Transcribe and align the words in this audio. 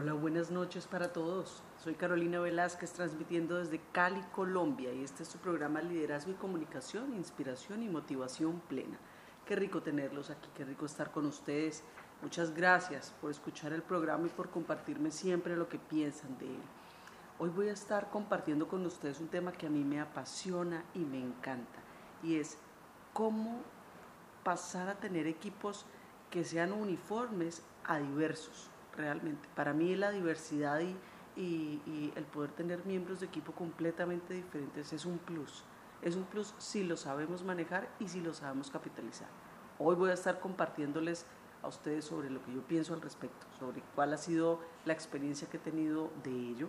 Hola, 0.00 0.12
buenas 0.12 0.52
noches 0.52 0.86
para 0.86 1.12
todos. 1.12 1.60
Soy 1.82 1.96
Carolina 1.96 2.38
Velázquez 2.38 2.92
transmitiendo 2.92 3.56
desde 3.56 3.80
Cali, 3.90 4.20
Colombia 4.30 4.92
y 4.92 5.02
este 5.02 5.24
es 5.24 5.28
su 5.28 5.38
programa 5.38 5.82
Liderazgo 5.82 6.30
y 6.30 6.34
Comunicación, 6.34 7.14
Inspiración 7.14 7.82
y 7.82 7.88
Motivación 7.88 8.60
Plena. 8.68 8.96
Qué 9.44 9.56
rico 9.56 9.82
tenerlos 9.82 10.30
aquí, 10.30 10.48
qué 10.54 10.64
rico 10.64 10.86
estar 10.86 11.10
con 11.10 11.26
ustedes. 11.26 11.82
Muchas 12.22 12.54
gracias 12.54 13.12
por 13.20 13.32
escuchar 13.32 13.72
el 13.72 13.82
programa 13.82 14.28
y 14.28 14.30
por 14.30 14.50
compartirme 14.50 15.10
siempre 15.10 15.56
lo 15.56 15.68
que 15.68 15.80
piensan 15.80 16.38
de 16.38 16.46
él. 16.46 16.62
Hoy 17.40 17.48
voy 17.48 17.68
a 17.68 17.72
estar 17.72 18.08
compartiendo 18.08 18.68
con 18.68 18.86
ustedes 18.86 19.18
un 19.18 19.26
tema 19.26 19.50
que 19.50 19.66
a 19.66 19.70
mí 19.70 19.82
me 19.82 20.00
apasiona 20.00 20.84
y 20.94 21.00
me 21.00 21.18
encanta 21.18 21.80
y 22.22 22.36
es 22.36 22.56
cómo 23.12 23.62
pasar 24.44 24.90
a 24.90 25.00
tener 25.00 25.26
equipos 25.26 25.86
que 26.30 26.44
sean 26.44 26.70
uniformes 26.70 27.64
a 27.82 27.98
diversos 27.98 28.70
realmente. 28.98 29.48
Para 29.54 29.72
mí 29.72 29.94
la 29.96 30.10
diversidad 30.10 30.80
y, 30.80 30.96
el 32.16 32.24
poder 32.24 32.50
tener 32.50 32.84
miembros 32.84 33.20
de 33.20 33.26
equipo 33.26 33.52
completamente 33.52 34.34
diferentes 34.34 34.92
es 34.92 35.06
un 35.06 35.18
plus. 35.18 35.64
Es 36.02 36.16
un 36.16 36.24
plus 36.24 36.54
si 36.58 36.82
lo 36.82 36.96
sabemos 36.96 37.44
manejar 37.44 37.88
y 38.00 38.08
si 38.08 38.20
lo 38.20 38.34
sabemos 38.34 38.70
capitalizar. 38.70 39.28
Hoy 39.78 39.94
voy 39.94 40.10
a 40.10 40.14
estar 40.14 40.40
compartiéndoles 40.40 41.24
a 41.62 41.68
ustedes 41.68 42.04
sobre 42.04 42.28
lo 42.28 42.44
que 42.44 42.52
yo 42.52 42.62
pienso 42.62 42.92
al 42.92 43.00
respecto, 43.00 43.46
sobre 43.58 43.82
cuál 43.94 44.12
ha 44.12 44.16
sido 44.16 44.60
la 44.84 44.92
experiencia 44.92 45.48
que 45.48 45.56
he 45.58 45.60
tenido 45.60 46.10
de 46.24 46.30
ello 46.30 46.68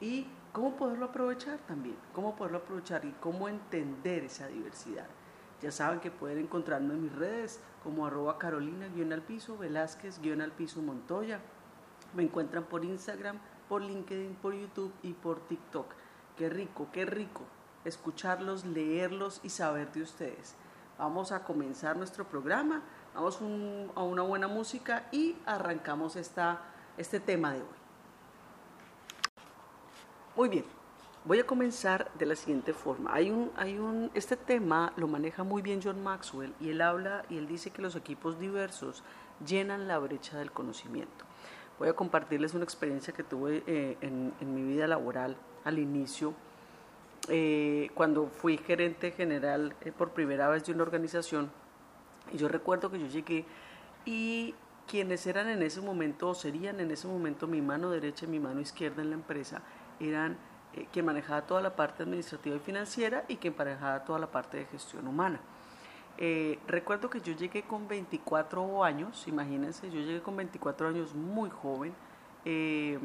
y 0.00 0.26
cómo 0.52 0.76
poderlo 0.76 1.06
aprovechar 1.06 1.58
también, 1.60 1.96
cómo 2.12 2.36
poderlo 2.36 2.58
aprovechar 2.58 3.04
y 3.04 3.12
cómo 3.20 3.48
entender 3.48 4.24
esa 4.24 4.48
diversidad. 4.48 5.06
Ya 5.62 5.70
saben 5.70 6.00
que 6.00 6.10
pueden 6.10 6.38
encontrarme 6.38 6.92
en 6.92 7.02
mis 7.02 7.14
redes 7.14 7.60
como 7.82 8.06
arroba 8.06 8.38
carolina 8.38 8.88
guion 8.88 9.12
al 9.12 9.22
piso, 9.22 9.56
Velázquez 9.56 10.20
guion 10.20 10.42
al 10.42 10.52
piso 10.52 10.82
Montoya. 10.82 11.40
Me 12.14 12.22
encuentran 12.22 12.64
por 12.64 12.84
Instagram, 12.84 13.38
por 13.68 13.82
LinkedIn, 13.82 14.34
por 14.36 14.54
YouTube 14.54 14.92
y 15.02 15.12
por 15.12 15.40
TikTok. 15.40 15.92
Qué 16.36 16.48
rico, 16.48 16.88
qué 16.92 17.04
rico 17.04 17.42
escucharlos, 17.84 18.64
leerlos 18.64 19.40
y 19.42 19.50
saber 19.50 19.92
de 19.92 20.02
ustedes. 20.02 20.54
Vamos 20.98 21.32
a 21.32 21.44
comenzar 21.44 21.96
nuestro 21.96 22.24
programa, 22.26 22.82
vamos 23.14 23.38
a 23.94 24.02
una 24.02 24.22
buena 24.22 24.48
música 24.48 25.06
y 25.12 25.36
arrancamos 25.44 26.16
esta, 26.16 26.62
este 26.96 27.20
tema 27.20 27.52
de 27.52 27.60
hoy. 27.60 27.68
Muy 30.36 30.48
bien, 30.48 30.64
Voy 31.26 31.40
a 31.40 31.46
comenzar 31.46 32.12
de 32.18 32.26
la 32.26 32.36
siguiente 32.36 32.74
forma. 32.74 33.14
Hay 33.14 33.30
un, 33.30 33.50
hay 33.56 33.78
un, 33.78 34.10
este 34.12 34.36
tema 34.36 34.92
lo 34.96 35.08
maneja 35.08 35.42
muy 35.42 35.62
bien 35.62 35.80
John 35.82 36.02
Maxwell 36.02 36.52
y 36.60 36.68
él 36.68 36.82
habla 36.82 37.24
y 37.30 37.38
él 37.38 37.46
dice 37.48 37.70
que 37.70 37.80
los 37.80 37.96
equipos 37.96 38.38
diversos 38.38 39.02
llenan 39.46 39.88
la 39.88 39.98
brecha 39.98 40.36
del 40.36 40.52
conocimiento. 40.52 41.24
Voy 41.78 41.88
a 41.88 41.94
compartirles 41.94 42.54
una 42.54 42.64
experiencia 42.64 43.12
que 43.12 43.24
tuve 43.24 43.64
eh, 43.66 43.96
en, 44.00 44.32
mi 44.54 44.62
vida 44.62 44.86
laboral 44.86 45.36
al 45.64 45.78
inicio, 45.78 46.34
eh, 47.28 47.90
cuando 47.94 48.28
fui 48.28 48.58
gerente 48.58 49.10
general 49.10 49.74
eh, 49.80 49.90
por 49.90 50.10
primera 50.10 50.48
vez 50.48 50.64
de 50.64 50.72
una 50.72 50.84
organización. 50.84 51.50
Y 52.32 52.36
yo 52.36 52.48
recuerdo 52.48 52.90
que 52.90 53.00
yo 53.00 53.06
llegué 53.06 53.44
y 54.04 54.54
quienes 54.86 55.26
eran 55.26 55.48
en 55.48 55.62
ese 55.62 55.80
momento 55.80 56.28
o 56.28 56.34
serían 56.34 56.78
en 56.78 56.90
ese 56.90 57.08
momento 57.08 57.48
mi 57.48 57.60
mano 57.60 57.90
derecha 57.90 58.26
y 58.26 58.28
mi 58.28 58.38
mano 58.38 58.60
izquierda 58.60 59.02
en 59.02 59.10
la 59.10 59.16
empresa 59.16 59.62
eran 59.98 60.36
que 60.92 61.02
manejaba 61.02 61.42
toda 61.42 61.60
la 61.60 61.74
parte 61.76 62.02
administrativa 62.02 62.56
y 62.56 62.60
financiera 62.60 63.24
y 63.28 63.36
que 63.36 63.50
manejaba 63.50 64.04
toda 64.04 64.18
la 64.18 64.30
parte 64.30 64.58
de 64.58 64.66
gestión 64.66 65.06
humana. 65.06 65.40
Eh, 66.18 66.58
recuerdo 66.66 67.10
que 67.10 67.20
yo 67.20 67.32
llegué 67.32 67.62
con 67.62 67.88
24 67.88 68.84
años, 68.84 69.26
imagínense, 69.26 69.90
yo 69.90 70.00
llegué 70.00 70.22
con 70.22 70.36
24 70.36 70.88
años 70.88 71.14
muy 71.14 71.50
joven, 71.50 71.92
eh, 72.44 72.98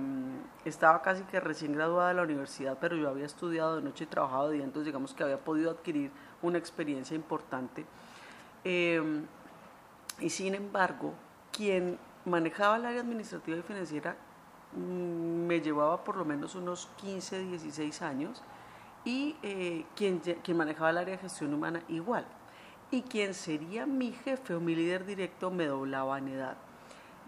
estaba 0.65 1.01
casi 1.01 1.23
que 1.23 1.39
recién 1.39 1.73
graduada 1.73 2.09
de 2.09 2.15
la 2.15 2.23
universidad, 2.23 2.77
pero 2.79 2.95
yo 2.95 3.09
había 3.09 3.25
estudiado 3.25 3.77
de 3.77 3.81
noche 3.81 4.03
y 4.03 4.07
trabajado 4.07 4.49
de 4.49 4.57
día, 4.57 4.63
entonces 4.63 4.85
digamos 4.85 5.13
que 5.13 5.23
había 5.23 5.39
podido 5.39 5.71
adquirir 5.71 6.11
una 6.41 6.57
experiencia 6.57 7.15
importante. 7.15 7.85
y 10.19 10.29
sin 10.29 10.53
embargo, 10.53 11.13
quien 11.51 11.97
manejaba 12.25 12.75
el 12.75 12.85
área 12.85 13.01
administrativa 13.01 13.57
y 13.57 13.61
financiera 13.61 14.17
Mm, 14.73 15.47
me 15.47 15.61
llevaba 15.61 16.03
por 16.03 16.15
lo 16.15 16.25
menos 16.25 16.53
unos 16.55 16.89
15, 16.97 17.39
16 17.39 18.01
años 18.03 18.43
y 19.03 19.35
eh, 19.41 19.85
quien, 19.95 20.19
quien 20.19 20.57
manejaba 20.57 20.91
el 20.91 20.97
área 20.99 21.15
de 21.15 21.21
gestión 21.21 21.53
humana 21.53 21.81
igual. 21.87 22.25
Y 22.91 23.03
quien 23.03 23.33
sería 23.33 23.85
mi 23.85 24.11
jefe 24.11 24.55
o 24.55 24.59
mi 24.59 24.75
líder 24.75 25.05
directo 25.05 25.51
me 25.51 25.67
doblaba 25.67 26.17
en 26.17 26.29
edad. 26.29 26.57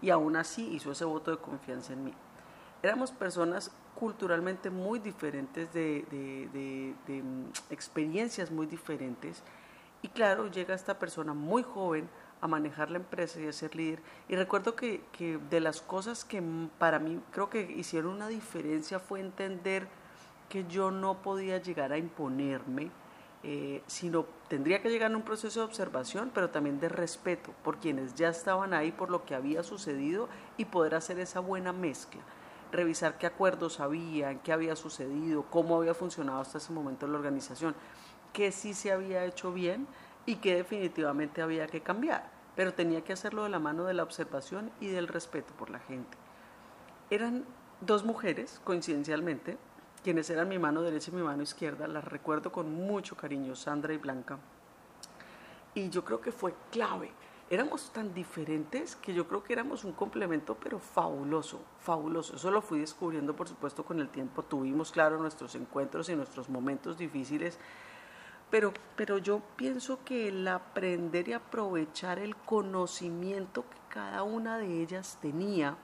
Y 0.00 0.10
aún 0.10 0.36
así 0.36 0.66
hizo 0.74 0.92
ese 0.92 1.04
voto 1.04 1.30
de 1.30 1.38
confianza 1.38 1.92
en 1.92 2.04
mí. 2.04 2.14
Éramos 2.82 3.12
personas 3.12 3.70
culturalmente 3.94 4.70
muy 4.70 4.98
diferentes, 4.98 5.72
de, 5.72 6.94
mm, 7.06 7.72
experiencias 7.72 8.50
muy 8.50 8.66
diferentes. 8.66 9.42
Y 10.02 10.08
claro, 10.08 10.50
llega 10.50 10.74
esta 10.74 10.98
persona 10.98 11.34
muy 11.34 11.62
joven 11.62 12.08
a 12.40 12.48
manejar 12.48 12.90
la 12.90 12.98
empresa 12.98 13.40
y 13.40 13.46
a 13.46 13.52
ser 13.52 13.76
líder. 13.76 14.02
Y 14.28 14.34
recuerdo 14.34 14.74
que, 14.74 15.00
de 15.48 15.60
las 15.60 15.80
cosas 15.80 16.24
que 16.24 16.42
para 16.78 16.98
mí 16.98 17.20
creo 17.30 17.48
que 17.48 17.62
hicieron 17.62 18.14
una 18.14 18.26
diferencia 18.26 18.98
fue 18.98 19.20
entender 19.20 19.86
que 20.48 20.66
yo 20.66 20.90
no 20.90 21.22
podía 21.22 21.58
llegar 21.58 21.92
a 21.92 21.98
imponerme, 21.98 22.90
eh, 23.44 23.82
sino 23.88 24.24
tendría 24.48 24.80
que 24.80 24.88
llegar 24.88 25.10
en 25.10 25.16
un 25.16 25.22
proceso 25.22 25.60
de 25.60 25.66
observación, 25.66 26.30
pero 26.32 26.50
también 26.50 26.78
de 26.78 26.88
respeto 26.88 27.52
por 27.64 27.78
quienes 27.78 28.14
ya 28.14 28.28
estaban 28.28 28.72
ahí, 28.72 28.92
por 28.92 29.10
lo 29.10 29.24
que 29.24 29.34
había 29.34 29.64
sucedido 29.64 30.28
y 30.56 30.66
poder 30.66 30.94
hacer 30.94 31.18
esa 31.18 31.40
buena 31.40 31.72
mezcla. 31.72 32.20
Revisar 32.70 33.18
qué 33.18 33.26
acuerdos 33.26 33.80
había, 33.80 34.40
qué 34.42 34.52
había 34.52 34.76
sucedido, 34.76 35.44
cómo 35.50 35.76
había 35.76 35.92
funcionado 35.92 36.40
hasta 36.40 36.58
ese 36.58 36.72
momento 36.72 37.08
la 37.08 37.18
organización, 37.18 37.74
qué 38.32 38.52
sí 38.52 38.74
se 38.74 38.92
había 38.92 39.24
hecho 39.24 39.52
bien 39.52 39.88
y 40.24 40.36
que 40.36 40.54
definitivamente 40.54 41.42
había 41.42 41.66
que 41.66 41.80
cambiar, 41.80 42.30
pero 42.54 42.74
tenía 42.74 43.02
que 43.02 43.12
hacerlo 43.12 43.42
de 43.42 43.48
la 43.48 43.58
mano 43.58 43.84
de 43.84 43.94
la 43.94 44.04
observación 44.04 44.70
y 44.80 44.86
del 44.86 45.08
respeto 45.08 45.52
por 45.54 45.68
la 45.68 45.80
gente. 45.80 46.16
Eran 47.10 47.44
dos 47.80 48.04
mujeres, 48.04 48.60
coincidencialmente, 48.62 49.58
quienes 50.02 50.28
eran 50.30 50.48
mi 50.48 50.58
mano 50.58 50.82
derecha 50.82 51.10
y 51.10 51.14
mi 51.14 51.22
mano 51.22 51.42
izquierda, 51.42 51.86
las 51.86 52.04
recuerdo 52.04 52.52
con 52.52 52.72
mucho 52.72 53.16
cariño, 53.16 53.54
Sandra 53.54 53.92
y 53.92 53.98
Blanca. 53.98 54.38
Y 55.74 55.88
yo 55.88 56.04
creo 56.04 56.20
que 56.20 56.32
fue 56.32 56.54
clave. 56.70 57.10
Éramos 57.48 57.92
tan 57.92 58.14
diferentes 58.14 58.96
que 58.96 59.12
yo 59.12 59.28
creo 59.28 59.42
que 59.42 59.52
éramos 59.52 59.84
un 59.84 59.92
complemento, 59.92 60.56
pero 60.62 60.78
fabuloso, 60.78 61.60
fabuloso. 61.80 62.36
Eso 62.36 62.50
lo 62.50 62.62
fui 62.62 62.80
descubriendo, 62.80 63.36
por 63.36 63.48
supuesto, 63.48 63.84
con 63.84 64.00
el 64.00 64.08
tiempo. 64.08 64.42
Tuvimos, 64.42 64.90
claro, 64.90 65.18
nuestros 65.18 65.54
encuentros 65.54 66.08
y 66.08 66.16
nuestros 66.16 66.48
momentos 66.48 66.96
difíciles, 66.96 67.58
pero, 68.50 68.72
pero 68.96 69.18
yo 69.18 69.40
pienso 69.56 70.00
que 70.04 70.28
el 70.28 70.46
aprender 70.48 71.28
y 71.28 71.32
aprovechar 71.32 72.18
el 72.18 72.36
conocimiento 72.36 73.62
que 73.62 73.76
cada 73.88 74.22
una 74.22 74.58
de 74.58 74.82
ellas 74.82 75.18
tenía, 75.22 75.76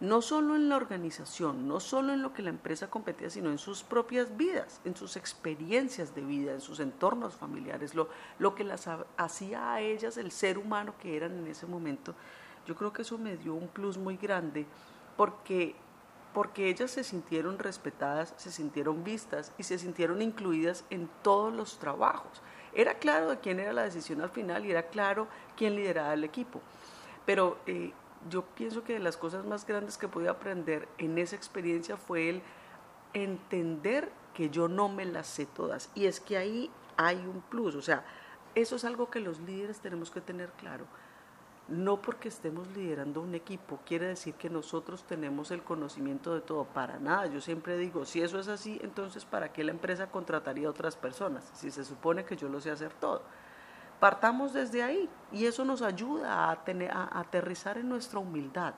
no 0.00 0.22
solo 0.22 0.54
en 0.54 0.68
la 0.68 0.76
organización, 0.76 1.66
no 1.66 1.80
solo 1.80 2.12
en 2.12 2.22
lo 2.22 2.32
que 2.32 2.42
la 2.42 2.50
empresa 2.50 2.88
competía, 2.88 3.30
sino 3.30 3.50
en 3.50 3.58
sus 3.58 3.82
propias 3.82 4.36
vidas, 4.36 4.80
en 4.84 4.94
sus 4.94 5.16
experiencias 5.16 6.14
de 6.14 6.22
vida, 6.22 6.52
en 6.52 6.60
sus 6.60 6.78
entornos 6.80 7.34
familiares, 7.34 7.94
lo, 7.94 8.08
lo 8.38 8.54
que 8.54 8.64
las 8.64 8.88
hacía 9.16 9.72
a 9.72 9.80
ellas 9.80 10.16
el 10.16 10.30
ser 10.30 10.58
humano 10.58 10.94
que 11.00 11.16
eran 11.16 11.36
en 11.38 11.46
ese 11.48 11.66
momento. 11.66 12.14
Yo 12.66 12.76
creo 12.76 12.92
que 12.92 13.02
eso 13.02 13.18
me 13.18 13.36
dio 13.36 13.54
un 13.54 13.68
plus 13.68 13.98
muy 13.98 14.16
grande 14.16 14.66
porque 15.16 15.74
porque 16.32 16.68
ellas 16.68 16.90
se 16.90 17.02
sintieron 17.02 17.58
respetadas, 17.58 18.34
se 18.36 18.52
sintieron 18.52 19.02
vistas 19.02 19.52
y 19.58 19.64
se 19.64 19.78
sintieron 19.78 20.22
incluidas 20.22 20.84
en 20.90 21.08
todos 21.22 21.52
los 21.52 21.78
trabajos. 21.78 22.42
Era 22.74 22.94
claro 22.94 23.30
de 23.30 23.38
quién 23.38 23.58
era 23.58 23.72
la 23.72 23.82
decisión 23.82 24.20
al 24.20 24.30
final 24.30 24.64
y 24.64 24.70
era 24.70 24.84
claro 24.84 25.26
quién 25.56 25.74
lideraba 25.74 26.14
el 26.14 26.22
equipo. 26.22 26.60
Pero 27.24 27.58
eh, 27.66 27.92
yo 28.28 28.42
pienso 28.42 28.84
que 28.84 28.94
de 28.94 28.98
las 28.98 29.16
cosas 29.16 29.44
más 29.44 29.66
grandes 29.66 29.98
que 29.98 30.08
pude 30.08 30.28
aprender 30.28 30.88
en 30.98 31.18
esa 31.18 31.36
experiencia 31.36 31.96
fue 31.96 32.28
el 32.28 32.42
entender 33.14 34.10
que 34.34 34.50
yo 34.50 34.68
no 34.68 34.88
me 34.88 35.04
las 35.04 35.26
sé 35.26 35.46
todas. 35.46 35.90
Y 35.94 36.06
es 36.06 36.20
que 36.20 36.36
ahí 36.36 36.70
hay 36.96 37.16
un 37.16 37.40
plus, 37.42 37.74
o 37.74 37.82
sea, 37.82 38.04
eso 38.54 38.76
es 38.76 38.84
algo 38.84 39.10
que 39.10 39.20
los 39.20 39.40
líderes 39.40 39.80
tenemos 39.80 40.10
que 40.10 40.20
tener 40.20 40.50
claro 40.52 40.86
no 41.68 42.00
porque 42.00 42.28
estemos 42.28 42.66
liderando 42.68 43.20
un 43.20 43.34
equipo 43.34 43.78
quiere 43.86 44.06
decir 44.06 44.34
que 44.34 44.48
nosotros 44.48 45.04
tenemos 45.04 45.50
el 45.50 45.62
conocimiento 45.62 46.34
de 46.34 46.40
todo, 46.40 46.64
para 46.64 46.98
nada. 46.98 47.26
Yo 47.26 47.40
siempre 47.40 47.76
digo, 47.76 48.06
si 48.06 48.22
eso 48.22 48.40
es 48.40 48.48
así, 48.48 48.80
entonces 48.82 49.24
¿para 49.24 49.52
qué 49.52 49.62
la 49.62 49.72
empresa 49.72 50.10
contrataría 50.10 50.66
a 50.66 50.70
otras 50.70 50.96
personas? 50.96 51.50
Si 51.54 51.70
se 51.70 51.84
supone 51.84 52.24
que 52.24 52.36
yo 52.36 52.48
lo 52.48 52.60
sé 52.60 52.70
hacer 52.70 52.92
todo. 52.94 53.22
Partamos 54.00 54.52
desde 54.52 54.82
ahí 54.82 55.08
y 55.32 55.46
eso 55.46 55.64
nos 55.64 55.82
ayuda 55.82 56.50
a, 56.50 56.64
tener, 56.64 56.90
a 56.92 57.18
aterrizar 57.18 57.78
en 57.78 57.88
nuestra 57.88 58.20
humildad. 58.20 58.74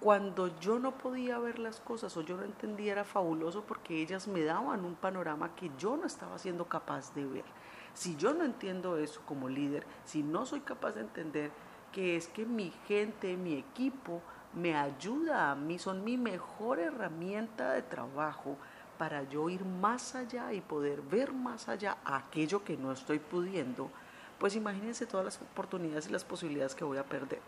Cuando 0.00 0.56
yo 0.60 0.78
no 0.78 0.92
podía 0.92 1.38
ver 1.38 1.58
las 1.58 1.80
cosas 1.80 2.16
o 2.16 2.22
yo 2.22 2.36
no 2.36 2.44
entendía 2.44 2.92
era 2.92 3.04
fabuloso 3.04 3.64
porque 3.66 4.00
ellas 4.00 4.28
me 4.28 4.44
daban 4.44 4.84
un 4.84 4.94
panorama 4.94 5.56
que 5.56 5.72
yo 5.76 5.96
no 5.96 6.06
estaba 6.06 6.38
siendo 6.38 6.66
capaz 6.66 7.12
de 7.14 7.26
ver. 7.26 7.44
Si 7.94 8.14
yo 8.14 8.32
no 8.32 8.44
entiendo 8.44 8.96
eso 8.96 9.20
como 9.26 9.48
líder, 9.48 9.84
si 10.04 10.22
no 10.22 10.46
soy 10.46 10.60
capaz 10.60 10.92
de 10.92 11.00
entender 11.00 11.50
que 11.92 12.16
es 12.16 12.28
que 12.28 12.46
mi 12.46 12.70
gente, 12.86 13.36
mi 13.36 13.54
equipo 13.54 14.22
me 14.54 14.76
ayuda 14.76 15.50
a 15.50 15.56
mí, 15.56 15.80
son 15.80 16.04
mi 16.04 16.16
mejor 16.16 16.78
herramienta 16.78 17.72
de 17.72 17.82
trabajo 17.82 18.56
para 18.98 19.22
yo 19.24 19.48
ir 19.48 19.64
más 19.64 20.14
allá 20.14 20.52
y 20.52 20.60
poder 20.60 21.02
ver 21.02 21.32
más 21.32 21.68
allá 21.68 21.98
aquello 22.04 22.64
que 22.64 22.76
no 22.76 22.92
estoy 22.92 23.18
pudiendo, 23.18 23.90
pues 24.38 24.56
imagínense 24.56 25.06
todas 25.06 25.24
las 25.24 25.40
oportunidades 25.40 26.08
y 26.08 26.12
las 26.12 26.24
posibilidades 26.24 26.74
que 26.74 26.84
voy 26.84 26.98
a 26.98 27.04
perder. 27.04 27.40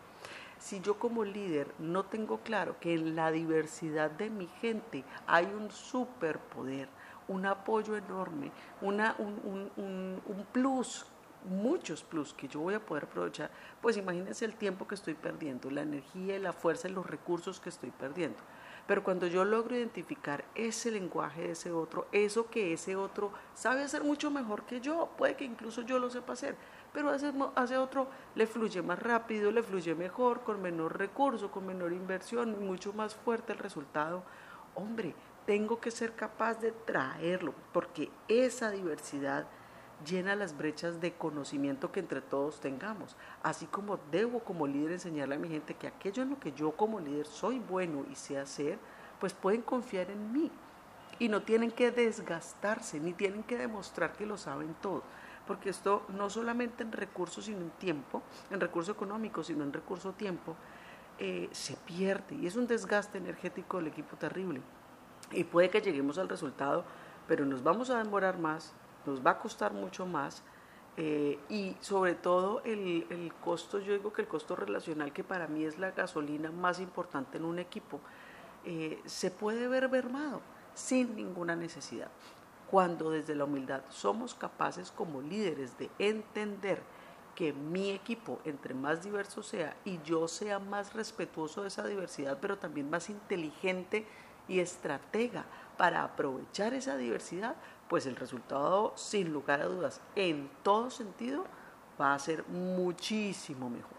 Si 0.59 0.81
yo 0.81 0.99
como 0.99 1.25
líder 1.25 1.69
no 1.79 2.05
tengo 2.05 2.39
claro 2.39 2.77
que 2.81 2.95
en 2.95 3.17
la 3.17 3.31
diversidad 3.31 4.11
de 4.11 4.29
mi 4.29 4.47
gente 4.61 5.05
hay 5.27 5.47
un 5.47 5.71
superpoder, 5.71 6.89
un 7.29 7.47
apoyo 7.47 7.97
enorme, 7.97 8.51
una, 8.83 9.15
un, 9.19 9.71
un, 9.77 10.21
un 10.27 10.47
plus 10.53 11.07
muchos 11.45 12.03
plus 12.03 12.35
que 12.35 12.49
yo 12.49 12.61
voy 12.61 12.75
a 12.75 12.85
poder 12.85 13.05
aprovechar, 13.05 13.51
pues 13.81 13.97
imagínense 13.97 14.45
el 14.45 14.55
tiempo 14.55 14.87
que 14.87 14.95
estoy 14.95 15.15
perdiendo, 15.15 15.71
la 15.71 15.83
energía 15.83 16.39
la 16.39 16.53
fuerza 16.53 16.89
y 16.89 16.93
los 16.93 17.07
recursos 17.07 17.61
que 17.61 17.69
estoy 17.69 17.91
perdiendo. 17.91 18.39
Pero 18.87 19.05
cuando 19.05 19.27
yo 19.27 19.45
logro 19.45 19.77
identificar 19.77 20.45
ese 20.55 20.91
lenguaje 20.91 21.43
de 21.43 21.53
ese 21.53 21.71
otro, 21.71 22.09
eso 22.13 22.51
que 22.51 22.73
ese 22.73 22.97
otro 22.97 23.31
sabe 23.55 23.83
hacer 23.83 24.03
mucho 24.03 24.31
mejor 24.31 24.65
que 24.65 24.81
yo, 24.81 25.11
puede 25.17 25.37
que 25.37 25.45
incluso 25.45 25.83
yo 25.83 25.99
lo 25.99 26.11
sepa 26.11 26.33
hacer, 26.33 26.57
pero 26.93 27.15
ese, 27.15 27.79
otro 27.79 28.09
le 28.35 28.47
fluye 28.47 28.83
más 28.83 28.99
rápido, 28.99 29.51
le 29.53 29.63
fluye 29.63 29.95
mejor, 29.95 30.41
con 30.41 30.61
menor 30.61 30.99
recurso, 30.99 31.51
con 31.51 31.67
menor 31.67 31.93
inversión, 31.93 32.57
y 32.61 32.65
mucho 32.65 32.93
más 32.93 33.15
fuerte 33.15 33.53
el 33.53 33.59
resultado. 33.59 34.23
Hombre, 34.75 35.15
tengo 35.47 35.81
que 35.81 35.91
ser 35.91 36.15
capaz 36.15 36.61
de 36.61 36.73
traerlo, 36.73 37.55
porque 37.73 38.11
esa 38.29 38.71
diversidad 38.71 39.47
llena 40.05 40.35
las 40.35 40.57
brechas 40.57 41.01
de 41.01 41.13
conocimiento 41.13 41.93
que 41.93 42.01
entre 42.01 42.21
todos 42.21 42.61
tengamos, 42.61 43.17
así 43.43 43.67
como 43.67 43.99
debo 44.11 44.41
como 44.41 44.67
líder 44.67 44.93
enseñarle 44.93 45.35
a 45.35 45.39
mi 45.39 45.49
gente 45.49 45.75
que 45.75 45.87
aquello 45.87 46.23
en 46.23 46.31
lo 46.31 46.41
que 46.41 46.53
yo 46.53 46.73
como 46.73 47.01
líder 47.01 47.27
soy 47.27 47.59
bueno 47.59 48.05
y 48.11 48.15
sé 48.15 48.39
hacer, 48.39 48.79
pues 49.19 49.35
pueden 49.35 49.63
confiar 49.63 50.11
en 50.11 50.33
mí. 50.33 50.51
Y 51.19 51.29
no 51.29 51.43
tienen 51.43 51.71
que 51.71 51.91
desgastarse 51.91 52.99
ni 52.99 53.13
tienen 53.13 53.43
que 53.43 53.59
demostrar 53.59 54.15
que 54.15 54.25
lo 54.25 54.39
saben 54.39 54.75
todo, 54.81 55.03
porque 55.51 55.71
esto 55.71 56.05
no 56.11 56.31
solamente 56.31 56.85
en 56.85 56.93
recursos 56.93 57.47
sino 57.47 57.59
en 57.59 57.71
tiempo, 57.71 58.23
en 58.53 58.61
recurso 58.61 58.93
económico, 58.93 59.43
sino 59.43 59.65
en 59.65 59.73
recurso 59.73 60.13
tiempo, 60.13 60.55
eh, 61.19 61.49
se 61.51 61.75
pierde 61.75 62.37
y 62.37 62.47
es 62.47 62.55
un 62.55 62.69
desgaste 62.69 63.19
energético 63.19 63.79
del 63.79 63.89
equipo 63.89 64.17
terrible. 64.17 64.61
Y 65.33 65.43
puede 65.43 65.69
que 65.69 65.81
lleguemos 65.81 66.19
al 66.19 66.29
resultado, 66.29 66.85
pero 67.27 67.45
nos 67.47 67.65
vamos 67.65 67.91
a 67.91 67.99
demorar 67.99 68.39
más, 68.39 68.73
nos 69.05 69.27
va 69.27 69.33
a 69.33 69.39
costar 69.41 69.73
mucho 69.73 70.07
más 70.07 70.45
eh, 70.97 71.41
y 71.49 71.77
sobre 71.81 72.15
todo 72.15 72.63
el, 72.65 73.09
el, 73.11 73.35
costo, 73.43 73.81
yo 73.81 73.93
digo 73.93 74.13
que 74.13 74.23
el 74.23 74.29
costo 74.29 74.55
relacional, 74.55 75.13
que 75.13 75.25
para 75.25 75.49
mí 75.49 75.65
es 75.65 75.81
la 75.81 75.91
gasolina 75.91 76.53
más 76.53 76.79
importante 76.79 77.39
en 77.39 77.45
un 77.45 77.59
equipo, 77.59 77.99
eh, 78.65 79.03
se 79.05 79.33
puede 79.33 79.67
ver 79.67 79.89
mermado 79.89 80.43
sin 80.75 81.17
ninguna 81.17 81.57
necesidad. 81.57 82.13
Cuando 82.71 83.11
desde 83.11 83.35
la 83.35 83.45
humildad 83.45 83.83
somos 83.89 84.35
capaces 84.35 84.93
como 84.93 85.21
líderes 85.21 85.77
de 85.77 85.91
entender 85.99 86.81
que 87.35 87.53
mi 87.53 87.91
equipo, 87.91 88.39
entre 88.45 88.75
más 88.75 89.03
diverso 89.03 89.43
sea 89.43 89.77
y 89.85 90.01
yo 90.03 90.29
sea 90.29 90.59
más 90.59 90.95
respetuoso 90.95 91.63
de 91.63 91.69
esa 91.69 91.87
diversidad, 91.87 92.39
pero 92.41 92.59
también 92.59 92.89
más 92.91 93.11
inteligente 93.11 94.07
y 94.47 94.61
estratega 94.61 95.45
para 95.77 96.05
aprovechar 96.05 96.75
esa 96.75 96.97
diversidad, 96.97 97.57
pues 97.89 98.07
el 98.07 98.17
resultado, 98.17 98.93
sin 98.97 99.33
lugar 99.33 99.63
a 99.63 99.67
dudas, 99.67 100.01
en 100.15 100.51
todo 100.63 100.91
sentido, 100.91 101.45
va 102.01 102.15
a 102.15 102.19
ser 102.19 102.47
muchísimo 102.49 103.71
mejor. 103.71 103.99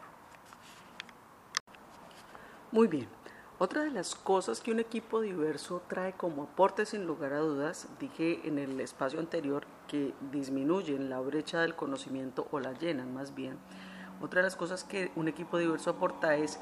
Muy 2.71 2.87
bien. 2.87 3.20
Otra 3.63 3.83
de 3.83 3.91
las 3.91 4.15
cosas 4.15 4.59
que 4.59 4.71
un 4.71 4.79
equipo 4.79 5.21
diverso 5.21 5.83
trae 5.87 6.13
como 6.13 6.41
aporte, 6.45 6.83
sin 6.87 7.05
lugar 7.05 7.33
a 7.33 7.41
dudas, 7.41 7.87
dije 7.99 8.39
en 8.43 8.57
el 8.57 8.81
espacio 8.81 9.19
anterior 9.19 9.67
que 9.87 10.15
disminuyen 10.31 11.11
la 11.11 11.19
brecha 11.19 11.61
del 11.61 11.75
conocimiento 11.75 12.47
o 12.49 12.59
la 12.59 12.73
llenan 12.73 13.13
más 13.13 13.35
bien. 13.35 13.59
Otra 14.19 14.39
de 14.39 14.45
las 14.45 14.55
cosas 14.55 14.83
que 14.83 15.11
un 15.15 15.27
equipo 15.27 15.59
diverso 15.59 15.91
aporta 15.91 16.35
es 16.37 16.59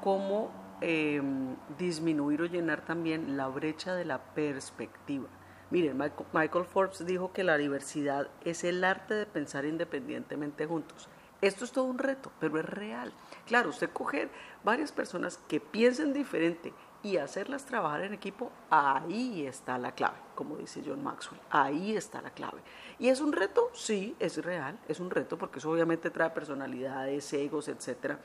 cómo 0.00 0.50
em, 0.80 1.54
disminuir 1.76 2.40
o 2.40 2.46
llenar 2.46 2.82
también 2.82 3.36
la 3.36 3.48
brecha 3.48 3.94
de 3.94 4.06
la 4.06 4.32
perspectiva. 4.32 5.28
Miren, 5.70 5.98
Michael 6.32 6.64
Forbes 6.64 7.04
dijo 7.04 7.34
que 7.34 7.44
la 7.44 7.58
diversidad 7.58 8.28
es 8.42 8.64
el 8.64 8.84
arte 8.84 9.12
de 9.12 9.26
pensar 9.26 9.66
independientemente 9.66 10.64
juntos. 10.64 11.10
Esto 11.42 11.64
es 11.64 11.72
todo 11.72 11.86
un 11.86 11.98
reto, 11.98 12.30
pero 12.38 12.56
es 12.60 12.64
real. 12.64 13.12
Claro, 13.48 13.70
usted 13.70 13.90
coger 13.92 14.30
varias 14.62 14.92
personas 14.92 15.40
que 15.48 15.58
piensen 15.58 16.12
diferente 16.12 16.72
y 17.02 17.16
hacerlas 17.16 17.66
trabajar 17.66 18.02
en 18.02 18.14
equipo, 18.14 18.52
ahí 18.70 19.44
está 19.44 19.76
la 19.76 19.92
clave, 19.92 20.18
como 20.36 20.56
dice 20.56 20.84
John 20.86 21.02
Maxwell, 21.02 21.40
ahí 21.50 21.96
está 21.96 22.22
la 22.22 22.30
clave. 22.30 22.60
¿Y 23.00 23.08
es 23.08 23.20
un 23.20 23.32
reto? 23.32 23.70
Sí, 23.74 24.14
es 24.20 24.36
real, 24.44 24.78
es 24.86 25.00
un 25.00 25.10
reto 25.10 25.36
porque 25.36 25.58
eso 25.58 25.68
obviamente 25.68 26.10
trae 26.10 26.30
personalidades, 26.30 27.32
egos, 27.32 27.66
etcétera. 27.66 28.20